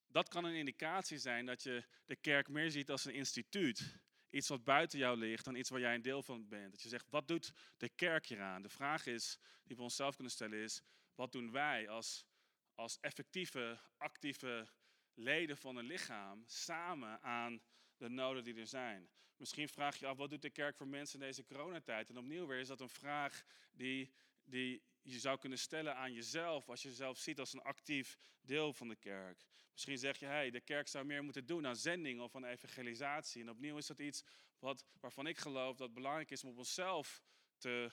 dat 0.06 0.28
kan 0.28 0.44
een 0.44 0.54
indicatie 0.54 1.18
zijn 1.18 1.46
dat 1.46 1.62
je 1.62 1.84
de 2.06 2.16
kerk 2.16 2.48
meer 2.48 2.70
ziet 2.70 2.90
als 2.90 3.04
een 3.04 3.14
instituut. 3.14 4.00
Iets 4.30 4.48
wat 4.48 4.64
buiten 4.64 4.98
jou 4.98 5.18
ligt 5.18 5.44
dan 5.44 5.54
iets 5.54 5.70
waar 5.70 5.80
jij 5.80 5.94
een 5.94 6.02
deel 6.02 6.22
van 6.22 6.48
bent. 6.48 6.70
Dat 6.70 6.82
je 6.82 6.88
zegt, 6.88 7.06
wat 7.10 7.28
doet 7.28 7.52
de 7.76 7.88
kerk 7.88 8.26
hieraan? 8.26 8.62
De 8.62 8.68
vraag 8.68 9.06
is, 9.06 9.38
die 9.64 9.76
we 9.76 9.82
onszelf 9.82 10.14
kunnen 10.14 10.32
stellen 10.32 10.58
is, 10.58 10.82
wat 11.14 11.32
doen 11.32 11.50
wij 11.50 11.88
als 11.88 12.26
als 12.74 13.00
effectieve, 13.00 13.78
actieve 13.96 14.68
leden 15.14 15.56
van 15.56 15.76
een 15.76 15.84
lichaam 15.84 16.42
samen 16.46 17.22
aan 17.22 17.62
de 17.96 18.08
noden 18.08 18.44
die 18.44 18.54
er 18.54 18.66
zijn. 18.66 19.10
Misschien 19.36 19.68
vraag 19.68 19.96
je 19.96 20.06
af, 20.06 20.16
wat 20.16 20.30
doet 20.30 20.42
de 20.42 20.50
kerk 20.50 20.76
voor 20.76 20.88
mensen 20.88 21.20
in 21.20 21.26
deze 21.26 21.44
coronatijd? 21.44 22.10
En 22.10 22.18
opnieuw 22.18 22.46
weer 22.46 22.58
is 22.58 22.68
dat 22.68 22.80
een 22.80 22.88
vraag 22.88 23.44
die, 23.72 24.12
die 24.44 24.82
je 25.02 25.18
zou 25.18 25.38
kunnen 25.38 25.58
stellen 25.58 25.96
aan 25.96 26.12
jezelf, 26.12 26.68
als 26.68 26.82
je 26.82 26.88
jezelf 26.88 27.18
ziet 27.18 27.38
als 27.38 27.52
een 27.52 27.62
actief 27.62 28.18
deel 28.40 28.72
van 28.72 28.88
de 28.88 28.96
kerk. 28.96 29.44
Misschien 29.72 29.98
zeg 29.98 30.18
je, 30.18 30.26
hey, 30.26 30.50
de 30.50 30.60
kerk 30.60 30.88
zou 30.88 31.04
meer 31.04 31.24
moeten 31.24 31.46
doen 31.46 31.66
aan 31.66 31.76
zending 31.76 32.20
of 32.20 32.36
aan 32.36 32.44
evangelisatie. 32.44 33.42
En 33.42 33.50
opnieuw 33.50 33.76
is 33.76 33.86
dat 33.86 33.98
iets 33.98 34.24
wat, 34.58 34.84
waarvan 35.00 35.26
ik 35.26 35.38
geloof 35.38 35.76
dat 35.76 35.86
het 35.86 35.96
belangrijk 35.96 36.30
is 36.30 36.44
om 36.44 36.50
op 36.50 36.58
onszelf 36.58 37.22
te, 37.58 37.92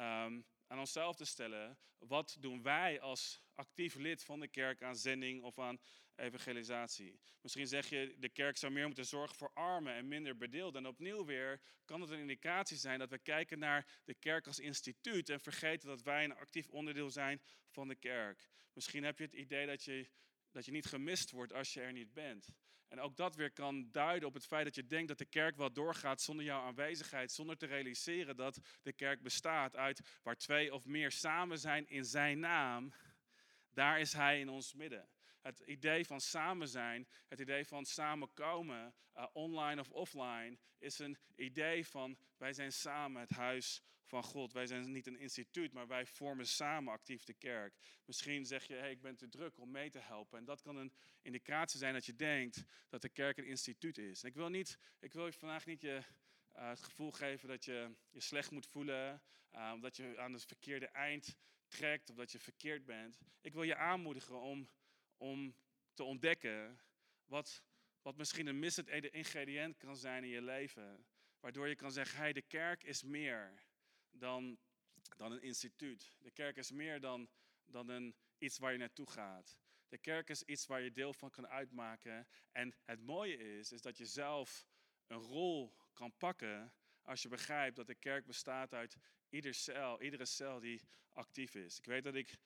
um, 0.00 0.46
aan 0.66 0.78
onszelf 0.78 1.16
te 1.16 1.24
stellen. 1.24 1.78
Wat 1.98 2.36
doen 2.40 2.62
wij 2.62 3.00
als 3.00 3.42
actief 3.54 3.94
lid 3.94 4.24
van 4.24 4.40
de 4.40 4.48
kerk 4.48 4.82
aan 4.82 4.96
zending 4.96 5.42
of 5.42 5.58
aan 5.58 5.80
evangelisatie? 6.14 7.20
Misschien 7.40 7.66
zeg 7.66 7.88
je, 7.88 8.14
de 8.18 8.28
kerk 8.28 8.56
zou 8.56 8.72
meer 8.72 8.86
moeten 8.86 9.06
zorgen 9.06 9.36
voor 9.36 9.50
armen 9.54 9.94
en 9.94 10.08
minder 10.08 10.36
bedeelden. 10.36 10.84
En 10.84 10.90
opnieuw 10.90 11.24
weer 11.24 11.60
kan 11.84 12.00
het 12.00 12.10
een 12.10 12.18
indicatie 12.18 12.76
zijn 12.76 12.98
dat 12.98 13.10
we 13.10 13.18
kijken 13.18 13.58
naar 13.58 14.00
de 14.04 14.14
kerk 14.14 14.46
als 14.46 14.58
instituut 14.58 15.28
en 15.28 15.40
vergeten 15.40 15.88
dat 15.88 16.02
wij 16.02 16.24
een 16.24 16.36
actief 16.36 16.68
onderdeel 16.68 17.10
zijn 17.10 17.42
van 17.68 17.88
de 17.88 17.96
kerk. 17.96 18.48
Misschien 18.72 19.04
heb 19.04 19.18
je 19.18 19.24
het 19.24 19.34
idee 19.34 19.66
dat 19.66 19.84
je, 19.84 20.08
dat 20.50 20.64
je 20.64 20.72
niet 20.72 20.86
gemist 20.86 21.30
wordt 21.30 21.52
als 21.52 21.72
je 21.72 21.80
er 21.80 21.92
niet 21.92 22.12
bent. 22.12 22.48
En 22.90 23.00
ook 23.00 23.16
dat 23.16 23.34
weer 23.34 23.52
kan 23.52 23.90
duiden 23.90 24.28
op 24.28 24.34
het 24.34 24.46
feit 24.46 24.64
dat 24.64 24.74
je 24.74 24.86
denkt 24.86 25.08
dat 25.08 25.18
de 25.18 25.24
kerk 25.24 25.56
wel 25.56 25.72
doorgaat 25.72 26.20
zonder 26.20 26.44
jouw 26.44 26.62
aanwezigheid, 26.62 27.32
zonder 27.32 27.56
te 27.56 27.66
realiseren 27.66 28.36
dat 28.36 28.60
de 28.82 28.92
kerk 28.92 29.22
bestaat 29.22 29.76
uit 29.76 30.18
waar 30.22 30.36
twee 30.36 30.74
of 30.74 30.86
meer 30.86 31.10
samen 31.10 31.58
zijn 31.58 31.88
in 31.88 32.04
zijn 32.04 32.38
naam. 32.38 32.92
Daar 33.70 34.00
is 34.00 34.12
hij 34.12 34.40
in 34.40 34.48
ons 34.48 34.74
midden. 34.74 35.08
Het 35.40 35.60
idee 35.60 36.04
van 36.04 36.20
samen 36.20 36.68
zijn, 36.68 37.08
het 37.28 37.40
idee 37.40 37.64
van 37.64 37.84
samenkomen, 37.84 38.94
uh, 39.16 39.26
online 39.32 39.80
of 39.80 39.90
offline, 39.90 40.58
is 40.78 40.98
een 40.98 41.18
idee 41.36 41.86
van 41.86 42.18
wij 42.36 42.52
zijn 42.52 42.72
samen 42.72 43.20
het 43.20 43.30
huis 43.30 43.82
van 44.10 44.22
God. 44.22 44.52
Wij 44.52 44.66
zijn 44.66 44.92
niet 44.92 45.06
een 45.06 45.18
instituut, 45.18 45.72
maar 45.72 45.86
wij 45.86 46.06
vormen 46.06 46.46
samen 46.46 46.92
actief 46.92 47.24
de 47.24 47.34
kerk. 47.34 47.74
Misschien 48.04 48.46
zeg 48.46 48.64
je, 48.66 48.74
hey, 48.74 48.90
ik 48.90 49.00
ben 49.00 49.16
te 49.16 49.28
druk 49.28 49.58
om 49.58 49.70
mee 49.70 49.90
te 49.90 49.98
helpen. 49.98 50.38
En 50.38 50.44
dat 50.44 50.60
kan 50.60 50.76
een 50.76 50.92
indicatie 51.22 51.78
zijn 51.78 51.94
dat 51.94 52.06
je 52.06 52.16
denkt 52.16 52.64
dat 52.88 53.02
de 53.02 53.08
kerk 53.08 53.36
een 53.38 53.46
instituut 53.46 53.98
is. 53.98 54.22
En 54.22 54.28
ik 54.28 54.34
wil, 54.34 54.48
niet, 54.48 54.78
ik 55.00 55.12
wil 55.12 55.26
je 55.26 55.32
vandaag 55.32 55.66
niet 55.66 55.80
je, 55.80 56.02
uh, 56.56 56.68
het 56.68 56.82
gevoel 56.82 57.10
geven 57.12 57.48
dat 57.48 57.64
je 57.64 57.94
je 58.10 58.20
slecht 58.20 58.50
moet 58.50 58.66
voelen, 58.66 59.22
uh, 59.52 59.70
omdat 59.74 59.96
je 59.96 60.18
aan 60.18 60.32
het 60.32 60.44
verkeerde 60.44 60.86
eind 60.86 61.36
trekt 61.68 62.10
of 62.10 62.16
dat 62.16 62.32
je 62.32 62.38
verkeerd 62.38 62.84
bent. 62.84 63.18
Ik 63.40 63.52
wil 63.52 63.62
je 63.62 63.76
aanmoedigen 63.76 64.40
om, 64.40 64.68
om 65.16 65.54
te 65.94 66.04
ontdekken 66.04 66.80
wat, 67.24 67.62
wat 68.02 68.16
misschien 68.16 68.46
een 68.46 68.58
missend 68.58 68.88
ingrediënt 68.88 69.76
kan 69.76 69.96
zijn 69.96 70.24
in 70.24 70.30
je 70.30 70.42
leven. 70.42 71.06
Waardoor 71.40 71.68
je 71.68 71.76
kan 71.76 71.92
zeggen, 71.92 72.18
hey, 72.18 72.32
de 72.32 72.42
kerk 72.42 72.84
is 72.84 73.02
meer 73.02 73.68
dan, 74.12 74.58
dan 75.16 75.32
een 75.32 75.42
instituut. 75.42 76.16
De 76.18 76.30
kerk 76.30 76.56
is 76.56 76.70
meer 76.70 77.00
dan, 77.00 77.28
dan 77.64 77.88
een, 77.88 78.14
iets 78.38 78.58
waar 78.58 78.72
je 78.72 78.78
naartoe 78.78 79.10
gaat. 79.10 79.58
De 79.88 79.98
kerk 79.98 80.28
is 80.28 80.42
iets 80.42 80.66
waar 80.66 80.80
je 80.80 80.92
deel 80.92 81.12
van 81.12 81.30
kan 81.30 81.48
uitmaken. 81.48 82.26
En 82.52 82.74
het 82.84 83.00
mooie 83.00 83.58
is, 83.58 83.72
is 83.72 83.82
dat 83.82 83.96
je 83.96 84.06
zelf 84.06 84.66
een 85.06 85.18
rol 85.18 85.74
kan 85.92 86.16
pakken 86.16 86.72
als 87.02 87.22
je 87.22 87.28
begrijpt 87.28 87.76
dat 87.76 87.86
de 87.86 87.94
kerk 87.94 88.26
bestaat 88.26 88.74
uit 88.74 88.96
ieder 89.28 89.54
cel, 89.54 90.02
iedere 90.02 90.24
cel 90.24 90.60
die 90.60 90.80
actief 91.12 91.54
is. 91.54 91.78
Ik 91.78 91.84
weet 91.84 92.04
dat 92.04 92.14
ik 92.14 92.38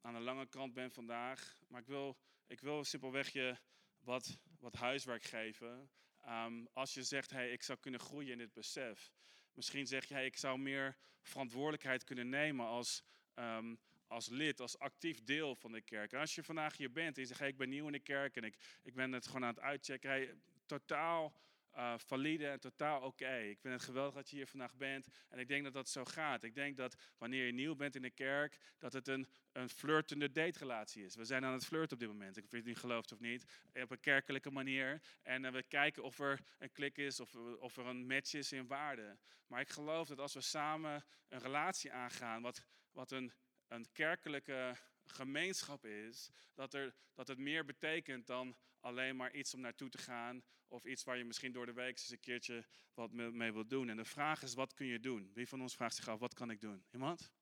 aan 0.00 0.14
de 0.14 0.20
lange 0.20 0.46
kant 0.46 0.72
ben 0.72 0.90
vandaag, 0.90 1.62
maar 1.68 1.80
ik 1.80 1.86
wil, 1.86 2.18
ik 2.46 2.60
wil 2.60 2.84
simpelweg 2.84 3.28
je 3.28 3.56
wat, 4.00 4.38
wat 4.58 4.74
huiswerk 4.74 5.22
geven. 5.22 5.90
Um, 6.28 6.68
als 6.72 6.94
je 6.94 7.02
zegt, 7.02 7.30
hey, 7.30 7.52
ik 7.52 7.62
zou 7.62 7.78
kunnen 7.78 8.00
groeien 8.00 8.32
in 8.32 8.38
dit 8.38 8.52
besef. 8.52 9.12
Misschien 9.54 9.86
zeg 9.86 10.04
je, 10.04 10.14
hey, 10.14 10.26
ik 10.26 10.36
zou 10.36 10.58
meer 10.58 10.96
verantwoordelijkheid 11.22 12.04
kunnen 12.04 12.28
nemen 12.28 12.66
als, 12.66 13.02
um, 13.34 13.78
als 14.06 14.28
lid, 14.28 14.60
als 14.60 14.78
actief 14.78 15.22
deel 15.22 15.56
van 15.56 15.72
de 15.72 15.80
kerk. 15.80 16.12
En 16.12 16.20
als 16.20 16.34
je 16.34 16.42
vandaag 16.42 16.76
hier 16.76 16.92
bent 16.92 17.16
en 17.16 17.22
je 17.22 17.28
zegt, 17.28 17.40
ik 17.40 17.56
ben 17.56 17.68
nieuw 17.68 17.86
in 17.86 17.92
de 17.92 17.98
kerk 17.98 18.36
en 18.36 18.44
ik, 18.44 18.56
ik 18.82 18.94
ben 18.94 19.12
het 19.12 19.26
gewoon 19.26 19.44
aan 19.44 19.54
het 19.54 19.60
uitchecken. 19.60 20.10
Hey, 20.10 20.34
totaal 20.66 21.34
uh, 21.76 21.94
valide 21.96 22.46
en 22.46 22.60
totaal 22.60 23.00
oké. 23.00 23.36
Ik 23.36 23.60
vind 23.60 23.74
het 23.74 23.82
geweldig 23.82 24.14
dat 24.14 24.30
je 24.30 24.36
hier 24.36 24.46
vandaag 24.46 24.74
bent. 24.74 25.06
En 25.28 25.38
ik 25.38 25.48
denk 25.48 25.64
dat 25.64 25.72
dat 25.72 25.88
zo 25.88 26.04
gaat. 26.04 26.42
Ik 26.42 26.54
denk 26.54 26.76
dat 26.76 26.96
wanneer 27.18 27.46
je 27.46 27.52
nieuw 27.52 27.74
bent 27.74 27.96
in 27.96 28.02
de 28.02 28.10
kerk, 28.10 28.58
dat 28.78 28.92
het 28.92 29.08
een, 29.08 29.28
een 29.52 29.68
flirtende 29.68 30.32
daterelatie 30.32 31.04
is. 31.04 31.14
We 31.14 31.24
zijn 31.24 31.44
aan 31.44 31.52
het 31.52 31.64
flirten 31.64 31.92
op 31.92 31.98
dit 31.98 32.08
moment. 32.08 32.36
Ik 32.36 32.42
weet 32.42 32.50
of 32.50 32.50
je 32.50 32.56
het 32.56 32.66
niet 32.66 32.78
gelooft 32.78 33.12
of 33.12 33.20
niet. 33.20 33.44
Op 33.82 33.90
een 33.90 34.00
kerkelijke 34.00 34.50
manier. 34.50 35.02
En 35.22 35.44
uh, 35.44 35.50
we 35.50 35.62
kijken 35.62 36.02
of 36.02 36.18
er 36.18 36.40
een 36.58 36.72
klik 36.72 36.98
is 36.98 37.20
of, 37.20 37.34
of 37.58 37.76
er 37.76 37.86
een 37.86 38.06
match 38.06 38.34
is 38.34 38.52
in 38.52 38.66
waarde. 38.66 39.18
Maar 39.46 39.60
ik 39.60 39.68
geloof 39.68 40.08
dat 40.08 40.18
als 40.18 40.34
we 40.34 40.40
samen 40.40 41.04
een 41.28 41.38
relatie 41.38 41.92
aangaan, 41.92 42.42
wat, 42.42 42.64
wat 42.92 43.10
een, 43.10 43.32
een 43.68 43.86
kerkelijke 43.92 44.76
gemeenschap 45.04 45.84
is, 45.84 46.30
dat, 46.54 46.74
er, 46.74 46.94
dat 47.14 47.28
het 47.28 47.38
meer 47.38 47.64
betekent 47.64 48.26
dan 48.26 48.56
alleen 48.84 49.16
maar 49.16 49.32
iets 49.32 49.54
om 49.54 49.60
naartoe 49.60 49.88
te 49.88 49.98
gaan 49.98 50.42
of 50.68 50.84
iets 50.84 51.04
waar 51.04 51.16
je 51.16 51.24
misschien 51.24 51.52
door 51.52 51.66
de 51.66 51.72
week 51.72 51.98
eens 51.98 52.10
een 52.10 52.20
keertje 52.20 52.64
wat 52.94 53.12
mee 53.12 53.52
wilt 53.52 53.70
doen. 53.70 53.88
En 53.88 53.96
de 53.96 54.04
vraag 54.04 54.42
is, 54.42 54.54
wat 54.54 54.74
kun 54.74 54.86
je 54.86 55.00
doen? 55.00 55.30
Wie 55.34 55.48
van 55.48 55.60
ons 55.60 55.74
vraagt 55.74 55.94
zich 55.94 56.08
af, 56.08 56.18
wat 56.18 56.34
kan 56.34 56.50
ik 56.50 56.60
doen? 56.60 56.84
Iemand? 56.90 57.32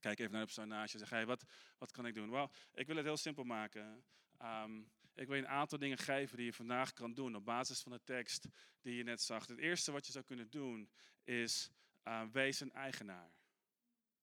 Kijk 0.00 0.18
even 0.18 0.32
naar 0.32 0.40
de 0.40 0.46
persoon 0.46 0.68
naast 0.68 0.92
je 0.92 0.98
zeg, 0.98 1.10
hey, 1.10 1.26
wat, 1.26 1.44
wat 1.78 1.90
kan 1.90 2.06
ik 2.06 2.14
doen? 2.14 2.30
Wel, 2.30 2.50
ik 2.72 2.86
wil 2.86 2.96
het 2.96 3.04
heel 3.04 3.16
simpel 3.16 3.44
maken. 3.44 4.04
Ehm, 4.36 4.80
ik 5.14 5.26
wil 5.26 5.36
je 5.36 5.42
een 5.42 5.48
aantal 5.48 5.78
dingen 5.78 5.98
geven 5.98 6.36
die 6.36 6.46
je 6.46 6.52
vandaag 6.52 6.92
kan 6.92 7.14
doen 7.14 7.36
op 7.36 7.44
basis 7.44 7.80
van 7.80 7.92
de 7.92 8.02
tekst 8.04 8.46
die 8.80 8.96
je 8.96 9.02
net 9.02 9.22
zag. 9.22 9.46
Het 9.46 9.58
eerste 9.58 9.92
wat 9.92 10.06
je 10.06 10.12
zou 10.12 10.24
kunnen 10.24 10.50
doen 10.50 10.90
is 11.24 11.70
uh, 12.04 12.22
wees 12.32 12.60
een 12.60 12.72
eigenaar. 12.72 13.32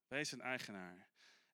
Wees 0.07 0.31
een 0.31 0.41
eigenaar. 0.41 1.07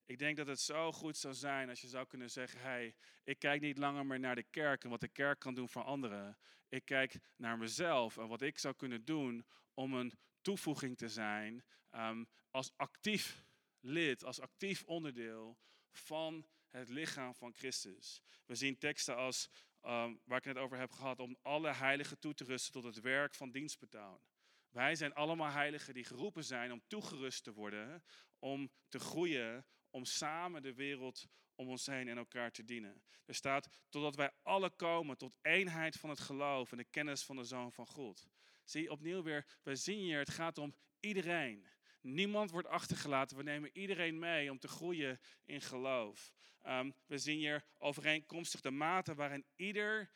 Ik 0.04 0.18
denk 0.18 0.36
dat 0.36 0.46
het 0.46 0.60
zo 0.60 0.92
goed 0.92 1.16
zou 1.16 1.34
zijn 1.34 1.68
als 1.68 1.80
je 1.80 1.88
zou 1.88 2.06
kunnen 2.06 2.30
zeggen: 2.30 2.60
hey, 2.60 2.94
ik 3.24 3.38
kijk 3.38 3.60
niet 3.60 3.78
langer 3.78 4.06
meer 4.06 4.20
naar 4.20 4.34
de 4.34 4.42
kerk 4.42 4.84
en 4.84 4.90
wat 4.90 5.00
de 5.00 5.08
kerk 5.08 5.38
kan 5.38 5.54
doen 5.54 5.68
voor 5.68 5.82
anderen. 5.82 6.38
Ik 6.68 6.84
kijk 6.84 7.18
naar 7.36 7.58
mezelf 7.58 8.16
en 8.16 8.28
wat 8.28 8.42
ik 8.42 8.58
zou 8.58 8.74
kunnen 8.74 9.04
doen 9.04 9.46
om 9.74 9.94
een 9.94 10.12
toevoeging 10.40 10.96
te 10.96 11.08
zijn 11.08 11.64
um, 11.90 12.28
als 12.50 12.72
actief 12.76 13.44
lid, 13.80 14.24
als 14.24 14.40
actief 14.40 14.82
onderdeel 14.82 15.58
van 15.90 16.46
het 16.68 16.88
lichaam 16.88 17.34
van 17.34 17.54
Christus. 17.54 18.22
We 18.46 18.54
zien 18.54 18.78
teksten 18.78 19.16
als, 19.16 19.48
um, 19.82 20.20
waar 20.24 20.38
ik 20.38 20.44
het 20.44 20.56
over 20.56 20.78
heb 20.78 20.90
gehad, 20.90 21.18
om 21.18 21.36
alle 21.42 21.72
heiligen 21.72 22.18
toe 22.18 22.34
te 22.34 22.44
rusten 22.44 22.72
tot 22.72 22.84
het 22.84 23.00
werk 23.00 23.34
van 23.34 23.50
dienstbetaal. 23.50 24.22
Wij 24.68 24.94
zijn 24.94 25.14
allemaal 25.14 25.50
heiligen 25.50 25.94
die 25.94 26.04
geroepen 26.04 26.44
zijn 26.44 26.72
om 26.72 26.82
toegerust 26.86 27.44
te 27.44 27.52
worden, 27.52 28.04
om 28.38 28.70
te 28.88 28.98
groeien, 28.98 29.66
om 29.92 30.04
samen 30.04 30.62
de 30.62 30.74
wereld 30.74 31.26
om 31.54 31.68
ons 31.68 31.86
heen 31.86 32.08
en 32.08 32.16
elkaar 32.16 32.50
te 32.50 32.64
dienen. 32.64 33.02
Er 33.24 33.34
staat, 33.34 33.68
totdat 33.88 34.16
wij 34.16 34.30
alle 34.42 34.70
komen 34.70 35.16
tot 35.16 35.36
eenheid 35.42 35.96
van 35.96 36.10
het 36.10 36.20
geloof 36.20 36.70
en 36.70 36.78
de 36.78 36.84
kennis 36.84 37.24
van 37.24 37.36
de 37.36 37.44
Zoon 37.44 37.72
van 37.72 37.86
God. 37.86 38.26
Zie, 38.64 38.90
opnieuw 38.90 39.22
weer, 39.22 39.46
we 39.62 39.76
zien 39.76 39.98
hier, 39.98 40.18
het 40.18 40.30
gaat 40.30 40.58
om 40.58 40.74
iedereen. 41.00 41.66
Niemand 42.00 42.50
wordt 42.50 42.68
achtergelaten. 42.68 43.36
We 43.36 43.42
nemen 43.42 43.70
iedereen 43.72 44.18
mee 44.18 44.50
om 44.50 44.58
te 44.58 44.68
groeien 44.68 45.20
in 45.44 45.60
geloof. 45.60 46.32
Ehm, 46.62 46.90
we 47.06 47.18
zien 47.18 47.38
hier 47.38 47.64
overeenkomstig 47.78 48.60
de 48.60 48.70
mate 48.70 49.14
waarin 49.14 49.46
ieder 49.56 50.12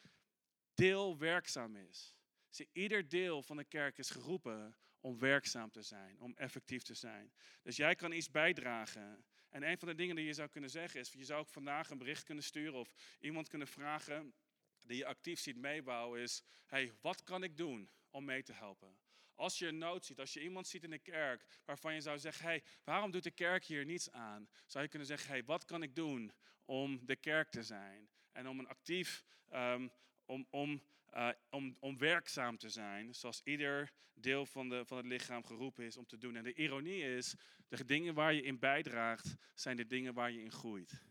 deel 0.75 1.19
werkzaam 1.19 1.77
is. 1.77 2.17
Zie, 2.51 2.69
ieder 2.73 3.09
deel 3.09 3.43
van 3.43 3.57
de 3.57 3.65
kerk 3.65 3.99
is 3.99 4.11
geroepen 4.11 4.77
om 5.01 5.19
werkzaam 5.19 5.71
te 5.71 5.83
zijn, 5.83 6.21
om 6.21 6.33
effectief 6.37 6.83
te 6.83 6.95
zijn. 6.95 7.33
Dus 7.63 7.77
jij 7.77 7.95
kan 7.95 8.13
iets 8.13 8.31
bijdragen. 8.31 9.25
En 9.57 9.63
een 9.63 9.79
van 9.79 9.89
de 9.89 9.95
dingen 9.95 10.17
die 10.17 10.25
je 10.25 10.33
zou 10.33 10.49
kunnen 10.49 10.71
zeggen 10.71 11.01
is, 11.01 11.13
je 11.13 11.25
zou 11.25 11.41
ook 11.41 11.49
vandaag 11.49 11.91
een 11.91 11.99
bericht 11.99 12.23
kunnen 12.23 12.45
sturen 12.45 12.79
of 12.79 12.95
iemand 13.21 13.49
kunnen 13.49 13.69
vragen 13.69 14.35
die 14.83 14.97
je 14.97 15.07
actief 15.07 15.41
ziet 15.41 15.57
meebouwen 15.57 16.21
is, 16.21 16.43
hey, 16.67 16.93
wat 17.01 17.23
kan 17.23 17.43
ik 17.43 17.57
doen 17.57 17.91
om 18.11 18.25
mee 18.25 18.43
te 18.43 18.53
helpen? 18.53 18.99
Als 19.35 19.59
je 19.59 19.67
een 19.67 19.79
nood 19.79 20.05
ziet, 20.05 20.21
als 20.21 20.33
je 20.33 20.43
iemand 20.43 20.67
ziet 20.67 20.85
in 20.85 20.91
de 20.91 20.99
kerk 20.99 21.45
waarvan 21.65 21.95
je 21.95 22.01
zou 22.01 22.19
zeggen, 22.19 22.45
hey, 22.45 22.63
waarom 22.85 23.11
doet 23.11 23.23
de 23.23 23.31
kerk 23.31 23.65
hier 23.65 23.85
niets 23.85 24.11
aan? 24.11 24.49
Zou 24.67 24.85
je 24.85 24.91
kunnen 24.91 25.09
zeggen, 25.09 25.29
hey, 25.29 25.45
wat 25.45 25.65
kan 25.65 25.83
ik 25.83 25.95
doen 25.95 26.33
om 26.65 27.07
de 27.07 27.17
kerk 27.17 27.51
te 27.51 27.63
zijn? 27.63 28.09
En 28.33 28.49
om 28.49 28.59
een 28.59 28.69
actief, 28.69 29.25
um, 29.53 29.93
om, 30.25 30.47
om, 30.51 30.83
uh, 31.17 31.29
om, 31.51 31.77
om 31.81 31.99
werkzaam 31.99 32.59
te 32.59 32.69
zijn, 32.69 33.15
zoals 33.15 33.41
ieder 33.45 33.93
deel 34.15 34.47
van, 34.47 34.69
de, 34.69 34.85
van 34.85 34.97
het 34.97 35.07
lichaam 35.07 35.45
geroepen 35.45 35.85
is 35.85 35.97
om 35.97 36.07
te 36.07 36.19
doen. 36.19 36.37
En 36.37 36.45
de 36.45 36.55
ironie 36.55 37.03
is, 37.03 37.35
de 37.69 37.85
dingen 37.85 38.15
waar 38.15 38.33
je 38.35 38.43
in 38.43 38.59
bijdraagt, 38.59 39.35
zijn 39.55 39.77
de 39.77 39.87
dingen 39.87 40.15
waar 40.15 40.31
je 40.31 40.43
in 40.43 40.53
groeit. 40.53 41.03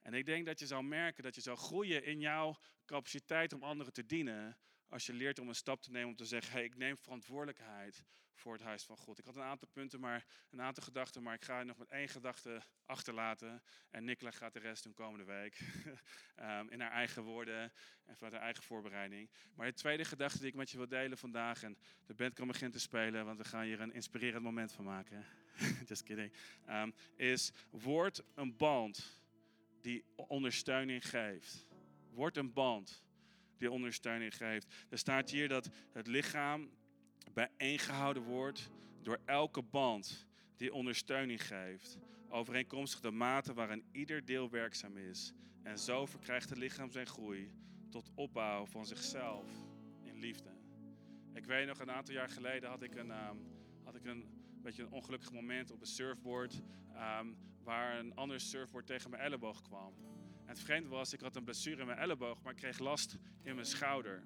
En 0.00 0.14
ik 0.14 0.26
denk 0.26 0.46
dat 0.46 0.58
je 0.58 0.66
zou 0.66 0.84
merken 0.84 1.22
dat 1.22 1.34
je 1.34 1.40
zou 1.40 1.56
groeien 1.56 2.04
in 2.04 2.20
jouw 2.20 2.56
capaciteit 2.84 3.52
om 3.52 3.62
anderen 3.62 3.92
te 3.92 4.06
dienen, 4.06 4.58
als 4.88 5.06
je 5.06 5.12
leert 5.12 5.38
om 5.38 5.48
een 5.48 5.54
stap 5.54 5.82
te 5.82 5.90
nemen 5.90 6.08
om 6.08 6.16
te 6.16 6.24
zeggen, 6.24 6.52
hey, 6.52 6.64
ik 6.64 6.76
neem 6.76 6.96
verantwoordelijkheid 6.96 8.04
voor 8.38 8.52
het 8.52 8.62
huis 8.62 8.84
van 8.84 8.96
God. 8.96 9.18
Ik 9.18 9.24
had 9.24 9.36
een 9.36 9.42
aantal 9.42 9.68
punten, 9.72 10.00
maar 10.00 10.26
een 10.50 10.60
aantal 10.60 10.84
gedachten, 10.84 11.22
maar 11.22 11.34
ik 11.34 11.44
ga 11.44 11.62
nog 11.62 11.76
met 11.76 11.88
één 11.88 12.08
gedachte 12.08 12.62
achterlaten. 12.86 13.62
En 13.90 14.04
Nicola 14.04 14.30
gaat 14.30 14.52
de 14.52 14.58
rest 14.58 14.82
doen 14.82 14.92
komende 14.92 15.24
week. 15.24 15.60
um, 16.40 16.70
in 16.74 16.80
haar 16.80 16.90
eigen 16.90 17.22
woorden 17.22 17.72
en 18.04 18.16
vanuit 18.16 18.34
haar 18.34 18.42
eigen 18.42 18.62
voorbereiding. 18.62 19.30
Maar 19.54 19.66
de 19.66 19.72
tweede 19.72 20.04
gedachte 20.04 20.38
die 20.38 20.48
ik 20.48 20.54
met 20.54 20.70
je 20.70 20.76
wil 20.76 20.88
delen 20.88 21.18
vandaag, 21.18 21.62
en 21.62 21.78
de 22.06 22.14
band 22.14 22.34
kan 22.34 22.46
beginnen 22.46 22.72
te 22.72 22.82
spelen, 22.82 23.24
want 23.24 23.38
we 23.38 23.44
gaan 23.44 23.64
hier 23.64 23.80
een 23.80 23.92
inspirerend 23.92 24.42
moment 24.42 24.72
van 24.72 24.84
maken. 24.84 25.24
Just 25.86 26.02
kidding. 26.02 26.32
Um, 26.68 26.94
is, 27.16 27.52
word 27.70 28.22
een 28.34 28.56
band 28.56 29.22
die 29.80 30.04
ondersteuning 30.16 31.08
geeft. 31.08 31.66
Word 32.10 32.36
een 32.36 32.52
band 32.52 33.02
die 33.58 33.70
ondersteuning 33.70 34.36
geeft. 34.36 34.86
Er 34.88 34.98
staat 34.98 35.30
hier 35.30 35.48
dat 35.48 35.68
het 35.92 36.06
lichaam 36.06 36.70
bijeengehouden 37.32 38.22
wordt 38.22 38.70
door 39.02 39.18
elke 39.24 39.62
band 39.62 40.26
die 40.56 40.72
ondersteuning 40.72 41.46
geeft. 41.46 41.98
Overeenkomstig 42.28 43.00
de 43.00 43.10
mate 43.10 43.54
waarin 43.54 43.84
ieder 43.92 44.24
deel 44.24 44.50
werkzaam 44.50 44.96
is. 44.96 45.32
En 45.62 45.78
zo 45.78 46.06
verkrijgt 46.06 46.48
het 46.48 46.58
lichaam 46.58 46.90
zijn 46.90 47.06
groei 47.06 47.50
tot 47.90 48.10
opbouw 48.14 48.66
van 48.66 48.86
zichzelf 48.86 49.46
in 50.02 50.18
liefde. 50.18 50.50
Ik 51.34 51.44
weet 51.44 51.66
nog, 51.66 51.80
een 51.80 51.90
aantal 51.90 52.14
jaar 52.14 52.28
geleden 52.28 52.70
had 52.70 52.82
ik 52.82 52.94
een, 52.94 53.10
um, 53.10 53.46
had 53.84 53.94
ik 53.94 54.04
een 54.04 54.24
beetje 54.62 54.82
een 54.82 54.90
ongelukkig 54.90 55.32
moment 55.32 55.70
op 55.70 55.80
een 55.80 55.86
surfboard. 55.86 56.62
Um, 57.20 57.36
waar 57.68 57.98
een 57.98 58.14
ander 58.14 58.40
surfboard 58.40 58.86
tegen 58.86 59.10
mijn 59.10 59.22
elleboog 59.22 59.62
kwam. 59.62 59.94
En 60.48 60.54
het 60.54 60.62
vreemde 60.62 60.88
was, 60.88 61.12
ik 61.12 61.20
had 61.20 61.36
een 61.36 61.44
blessure 61.44 61.80
in 61.80 61.86
mijn 61.86 61.98
elleboog, 61.98 62.42
maar 62.42 62.52
ik 62.52 62.58
kreeg 62.58 62.78
last 62.78 63.16
in 63.42 63.54
mijn 63.54 63.66
schouder. 63.66 64.22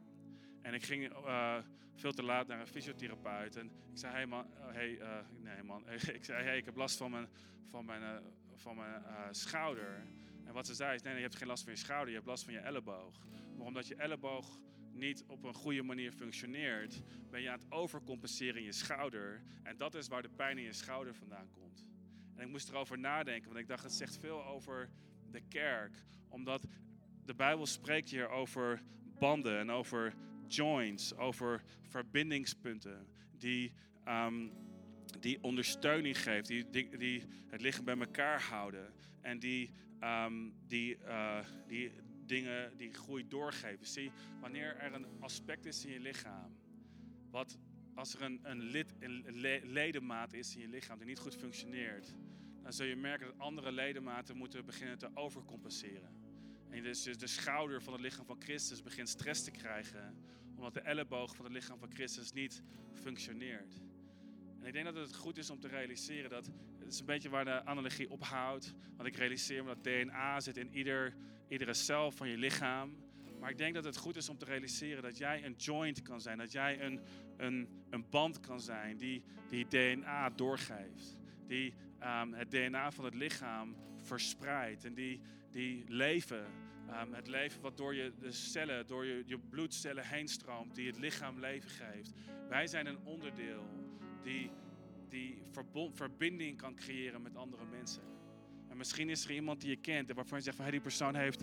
En 0.60 0.74
ik 0.74 0.82
ging 0.82 1.12
uh, 1.12 1.56
veel 1.94 2.12
te 2.12 2.22
laat 2.22 2.46
naar 2.46 2.60
een 2.60 2.66
fysiotherapeut. 2.66 3.56
En 3.56 3.66
ik 3.66 3.98
zei, 3.98 4.12
hey 4.12 4.26
man, 4.26 4.46
uh, 4.58 4.72
hey, 4.72 4.90
uh, 4.90 5.18
nee 5.38 5.62
man. 5.62 5.88
ik 6.18 6.24
zei, 6.24 6.44
hey, 6.44 6.56
ik 6.56 6.64
heb 6.64 6.76
last 6.76 6.96
van 6.96 7.10
mijn, 7.10 7.28
van 7.70 7.84
mijn, 7.84 8.22
van 8.54 8.76
mijn 8.76 9.02
schouder. 9.30 10.06
En 10.44 10.52
wat 10.52 10.66
ze 10.66 10.74
zei 10.74 10.94
is, 10.94 11.02
nee, 11.02 11.12
nee, 11.12 11.22
je 11.22 11.26
hebt 11.26 11.38
geen 11.38 11.48
last 11.48 11.64
van 11.64 11.72
je 11.72 11.78
schouder, 11.78 12.08
je 12.08 12.14
hebt 12.14 12.26
last 12.26 12.44
van 12.44 12.52
je 12.52 12.58
elleboog. 12.58 13.18
Maar 13.56 13.66
omdat 13.66 13.86
je 13.86 13.94
elleboog 13.94 14.58
niet 14.92 15.24
op 15.26 15.44
een 15.44 15.54
goede 15.54 15.82
manier 15.82 16.12
functioneert, 16.12 17.02
ben 17.30 17.42
je 17.42 17.50
aan 17.50 17.58
het 17.58 17.72
overcompenseren 17.72 18.56
in 18.56 18.64
je 18.64 18.72
schouder. 18.72 19.42
En 19.62 19.76
dat 19.76 19.94
is 19.94 20.08
waar 20.08 20.22
de 20.22 20.30
pijn 20.36 20.58
in 20.58 20.64
je 20.64 20.72
schouder 20.72 21.14
vandaan 21.14 21.50
komt. 21.50 21.86
En 22.34 22.44
ik 22.44 22.48
moest 22.48 22.68
erover 22.68 22.98
nadenken, 22.98 23.48
want 23.48 23.60
ik 23.60 23.68
dacht, 23.68 23.82
het 23.82 23.92
zegt 23.92 24.18
veel 24.18 24.44
over 24.44 24.90
de 25.32 25.42
kerk. 25.48 26.04
Omdat 26.28 26.66
de 27.24 27.34
Bijbel 27.34 27.66
spreekt 27.66 28.10
hier 28.10 28.28
over 28.28 28.82
banden 29.18 29.58
en 29.58 29.70
over 29.70 30.14
joints, 30.46 31.16
over 31.16 31.62
verbindingspunten 31.82 33.06
die, 33.38 33.72
um, 34.08 34.52
die 35.20 35.42
ondersteuning 35.42 36.18
geeft, 36.22 36.46
die, 36.48 36.70
die, 36.70 36.96
die, 36.96 37.22
het 37.46 37.60
lichaam 37.60 37.84
bij 37.84 37.98
elkaar 37.98 38.42
houden 38.42 38.92
en 39.20 39.38
die, 39.38 39.70
um, 40.00 40.54
die, 40.66 40.98
uh, 40.98 41.38
die 41.66 41.92
dingen, 42.26 42.76
die 42.76 42.92
groei 42.92 43.28
doorgeven. 43.28 43.86
Zie, 43.86 44.10
wanneer 44.40 44.76
er 44.76 44.94
een 44.94 45.06
aspect 45.20 45.66
is 45.66 45.84
in 45.84 45.92
je 45.92 46.00
lichaam, 46.00 46.56
wat 47.30 47.58
als 47.94 48.14
er 48.14 48.22
een, 48.22 48.40
een, 48.42 48.62
lid, 48.62 48.94
een 48.98 49.24
ledemaat 49.62 50.32
is 50.32 50.54
in 50.54 50.60
je 50.60 50.68
lichaam 50.68 50.98
die 50.98 51.06
niet 51.06 51.18
goed 51.18 51.34
functioneert, 51.34 52.14
dan 52.62 52.72
zul 52.72 52.86
je 52.86 52.96
merken 52.96 53.26
dat 53.26 53.38
andere 53.38 53.72
ledematen 53.72 54.36
moeten 54.36 54.64
beginnen 54.64 54.98
te 54.98 55.10
overcompenseren. 55.14 56.20
En 56.70 56.82
dus 56.82 57.02
de 57.02 57.26
schouder 57.26 57.82
van 57.82 57.92
het 57.92 58.02
lichaam 58.02 58.26
van 58.26 58.40
Christus 58.42 58.82
begint 58.82 59.08
stress 59.08 59.44
te 59.44 59.50
krijgen, 59.50 60.16
omdat 60.54 60.74
de 60.74 60.80
elleboog 60.80 61.36
van 61.36 61.44
het 61.44 61.54
lichaam 61.54 61.78
van 61.78 61.92
Christus 61.92 62.32
niet 62.32 62.62
functioneert. 62.92 63.74
En 64.60 64.66
ik 64.66 64.72
denk 64.72 64.84
dat 64.84 64.94
het 64.94 65.14
goed 65.14 65.38
is 65.38 65.50
om 65.50 65.60
te 65.60 65.68
realiseren 65.68 66.30
dat 66.30 66.50
het 66.78 66.92
is 66.92 67.00
een 67.00 67.06
beetje 67.06 67.28
waar 67.28 67.44
de 67.44 67.64
analogie 67.64 68.10
ophoudt. 68.10 68.74
Want 68.96 69.08
ik 69.08 69.16
realiseer 69.16 69.64
me 69.64 69.74
dat 69.74 69.84
DNA 69.84 70.40
zit 70.40 70.56
in 70.56 70.74
ieder, 70.74 71.14
iedere 71.48 71.74
cel 71.74 72.10
van 72.10 72.28
je 72.28 72.36
lichaam. 72.36 72.96
Maar 73.40 73.50
ik 73.50 73.58
denk 73.58 73.74
dat 73.74 73.84
het 73.84 73.96
goed 73.96 74.16
is 74.16 74.28
om 74.28 74.38
te 74.38 74.44
realiseren 74.44 75.02
dat 75.02 75.18
jij 75.18 75.44
een 75.44 75.54
joint 75.56 76.02
kan 76.02 76.20
zijn. 76.20 76.38
Dat 76.38 76.52
jij 76.52 76.80
een, 76.80 77.00
een, 77.36 77.68
een 77.90 78.04
band 78.10 78.40
kan 78.40 78.60
zijn 78.60 78.96
die, 78.96 79.22
die 79.48 79.66
DNA 79.68 80.30
doorgeeft. 80.30 81.16
Die 81.46 81.74
um, 82.02 82.32
het 82.32 82.50
DNA 82.50 82.90
van 82.90 83.04
het 83.04 83.14
lichaam 83.14 83.76
verspreidt. 84.00 84.84
En 84.84 84.94
die, 84.94 85.20
die 85.50 85.84
leven, 85.88 86.46
um, 86.88 87.12
het 87.12 87.26
leven 87.26 87.60
wat 87.60 87.76
door 87.76 87.94
je 87.94 88.12
de 88.18 88.32
cellen, 88.32 88.86
door 88.86 89.04
je, 89.04 89.22
je 89.26 89.38
bloedcellen 89.38 90.06
heen 90.06 90.28
stroomt. 90.28 90.74
Die 90.74 90.86
het 90.86 90.98
lichaam 90.98 91.40
leven 91.40 91.70
geeft. 91.70 92.12
Wij 92.48 92.66
zijn 92.66 92.86
een 92.86 92.98
onderdeel 93.04 93.68
die, 94.22 94.50
die 95.08 95.42
verbond, 95.50 95.96
verbinding 95.96 96.56
kan 96.56 96.74
creëren 96.74 97.22
met 97.22 97.36
andere 97.36 97.64
mensen. 97.64 98.02
En 98.68 98.76
misschien 98.76 99.10
is 99.10 99.24
er 99.24 99.30
iemand 99.30 99.60
die 99.60 99.70
je 99.70 99.76
kent 99.76 100.08
en 100.08 100.14
waarvan 100.14 100.38
je 100.38 100.44
zegt 100.44 100.56
van 100.56 100.64
hey, 100.64 100.74
die 100.74 100.82
persoon 100.82 101.14
heeft 101.14 101.42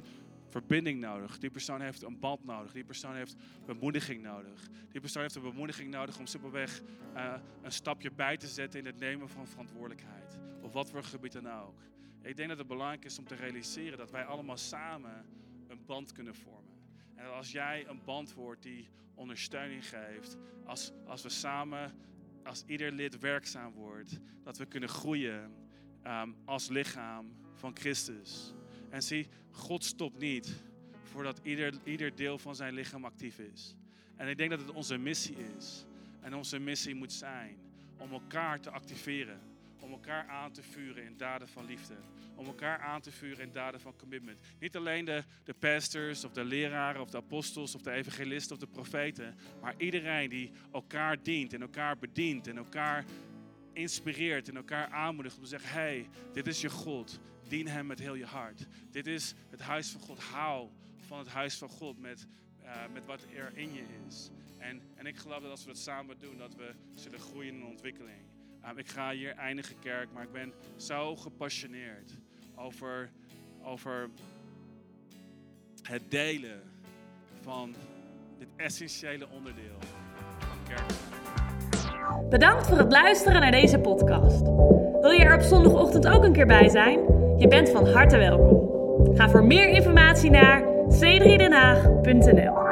verbinding 0.49 0.99
nodig. 0.99 1.37
Die 1.37 1.49
persoon 1.49 1.81
heeft 1.81 2.01
een 2.01 2.19
band 2.19 2.43
nodig. 2.43 2.71
Die 2.71 2.83
persoon 2.83 3.15
heeft 3.15 3.35
bemoediging 3.65 4.21
nodig. 4.21 4.67
Die 4.91 5.01
persoon 5.01 5.21
heeft 5.21 5.35
een 5.35 5.41
bemoediging 5.41 5.91
nodig 5.91 6.19
om 6.19 6.25
simpelweg 6.25 6.81
uh, 7.15 7.33
een 7.61 7.71
stapje 7.71 8.11
bij 8.11 8.37
te 8.37 8.47
zetten 8.47 8.79
in 8.79 8.85
het 8.85 8.99
nemen 8.99 9.29
van 9.29 9.47
verantwoordelijkheid. 9.47 10.39
Op 10.61 10.73
wat 10.73 10.89
voor 10.89 11.03
gebied 11.03 11.31
dan 11.31 11.51
ook. 11.51 11.81
Ik 12.21 12.35
denk 12.35 12.49
dat 12.49 12.57
het 12.57 12.67
belangrijk 12.67 13.05
is 13.05 13.19
om 13.19 13.25
te 13.25 13.35
realiseren 13.35 13.97
dat 13.97 14.11
wij 14.11 14.25
allemaal 14.25 14.57
samen 14.57 15.25
een 15.67 15.85
band 15.85 16.11
kunnen 16.11 16.35
vormen. 16.35 16.77
En 17.15 17.33
als 17.33 17.51
jij 17.51 17.87
een 17.87 18.01
band 18.05 18.33
wordt 18.33 18.63
die 18.63 18.89
ondersteuning 19.15 19.89
geeft, 19.89 20.37
als, 20.65 20.91
als 21.05 21.23
we 21.23 21.29
samen, 21.29 21.93
als 22.43 22.63
ieder 22.65 22.91
lid 22.91 23.19
werkzaam 23.19 23.73
wordt, 23.73 24.19
dat 24.43 24.57
we 24.57 24.65
kunnen 24.65 24.89
groeien 24.89 25.53
um, 26.07 26.35
als 26.45 26.67
lichaam 26.67 27.35
van 27.53 27.77
Christus. 27.77 28.53
En 28.89 29.03
zie, 29.03 29.27
God 29.51 29.83
stopt 29.83 30.19
niet 30.19 30.63
voordat 31.03 31.39
ieder, 31.43 31.73
ieder 31.83 32.15
deel 32.15 32.37
van 32.37 32.55
zijn 32.55 32.73
lichaam 32.73 33.05
actief 33.05 33.39
is. 33.39 33.75
En 34.15 34.27
ik 34.27 34.37
denk 34.37 34.49
dat 34.49 34.59
het 34.59 34.71
onze 34.71 34.97
missie 34.97 35.35
is. 35.57 35.85
En 36.21 36.35
onze 36.35 36.59
missie 36.59 36.95
moet 36.95 37.13
zijn 37.13 37.57
om 37.97 38.11
elkaar 38.11 38.59
te 38.59 38.69
activeren. 38.69 39.39
Om 39.79 39.91
elkaar 39.91 40.27
aan 40.27 40.51
te 40.51 40.63
vuren 40.63 41.03
in 41.03 41.17
daden 41.17 41.47
van 41.47 41.65
liefde. 41.65 41.95
Om 42.35 42.45
elkaar 42.45 42.79
aan 42.79 43.01
te 43.01 43.11
vuren 43.11 43.45
in 43.45 43.51
daden 43.51 43.79
van 43.79 43.95
commitment. 43.95 44.39
Niet 44.59 44.75
alleen 44.75 45.05
de, 45.05 45.23
de 45.43 45.53
pastors 45.53 46.23
of 46.23 46.31
de 46.31 46.43
leraren 46.43 47.01
of 47.01 47.09
de 47.09 47.17
apostels 47.17 47.75
of 47.75 47.81
de 47.81 47.91
evangelisten 47.91 48.55
of 48.55 48.61
de 48.61 48.67
profeten. 48.67 49.35
Maar 49.61 49.73
iedereen 49.77 50.29
die 50.29 50.51
elkaar 50.71 51.23
dient 51.23 51.53
en 51.53 51.61
elkaar 51.61 51.97
bedient 51.97 52.47
en 52.47 52.57
elkaar 52.57 53.05
inspireert 53.73 54.49
en 54.49 54.55
elkaar 54.55 54.89
aanmoedigt 54.89 55.35
om 55.35 55.43
te 55.43 55.49
zeggen: 55.49 55.69
hey, 55.69 56.09
dit 56.33 56.47
is 56.47 56.61
je 56.61 56.69
God. 56.69 57.19
Dien 57.49 57.67
Hem 57.67 57.85
met 57.85 57.99
heel 57.99 58.15
je 58.15 58.25
hart. 58.25 58.67
Dit 58.91 59.07
is 59.07 59.33
het 59.49 59.61
huis 59.61 59.89
van 59.89 60.01
God. 60.01 60.19
Hou 60.19 60.69
van 61.07 61.19
het 61.19 61.27
huis 61.27 61.57
van 61.57 61.69
God 61.69 61.99
met, 61.99 62.27
uh, 62.63 62.69
met 62.93 63.05
wat 63.05 63.25
er 63.35 63.57
in 63.57 63.73
je 63.73 63.83
is. 64.07 64.29
En, 64.57 64.81
en 64.95 65.05
ik 65.05 65.17
geloof 65.17 65.41
dat 65.41 65.51
als 65.51 65.61
we 65.61 65.67
dat 65.67 65.77
samen 65.77 66.19
doen, 66.19 66.37
dat 66.37 66.55
we 66.55 66.73
zullen 66.95 67.19
groeien 67.19 67.53
in 67.53 67.63
ontwikkeling. 67.63 68.21
Um, 68.65 68.77
ik 68.77 68.87
ga 68.87 69.11
hier 69.11 69.35
eindigen 69.35 69.79
kerk, 69.79 70.11
maar 70.11 70.23
ik 70.23 70.31
ben 70.31 70.53
zo 70.75 71.15
gepassioneerd 71.15 72.13
over, 72.55 73.11
over 73.61 74.09
het 75.81 76.11
delen 76.11 76.61
van 77.41 77.75
dit 78.37 78.49
essentiële 78.55 79.27
onderdeel 79.27 79.79
van 80.39 80.63
kerk. 80.67 81.48
Bedankt 82.29 82.67
voor 82.67 82.77
het 82.77 82.91
luisteren 82.91 83.41
naar 83.41 83.51
deze 83.51 83.79
podcast. 83.79 84.41
Wil 85.01 85.11
je 85.11 85.23
er 85.23 85.35
op 85.35 85.41
zondagochtend 85.41 86.07
ook 86.07 86.23
een 86.23 86.33
keer 86.33 86.47
bij 86.47 86.69
zijn? 86.69 86.99
Je 87.37 87.47
bent 87.47 87.69
van 87.69 87.87
harte 87.87 88.17
welkom. 88.17 88.69
Ga 89.15 89.29
voor 89.29 89.43
meer 89.43 89.69
informatie 89.69 90.29
naar 90.29 90.61
c3denhaag.nl 91.01 92.68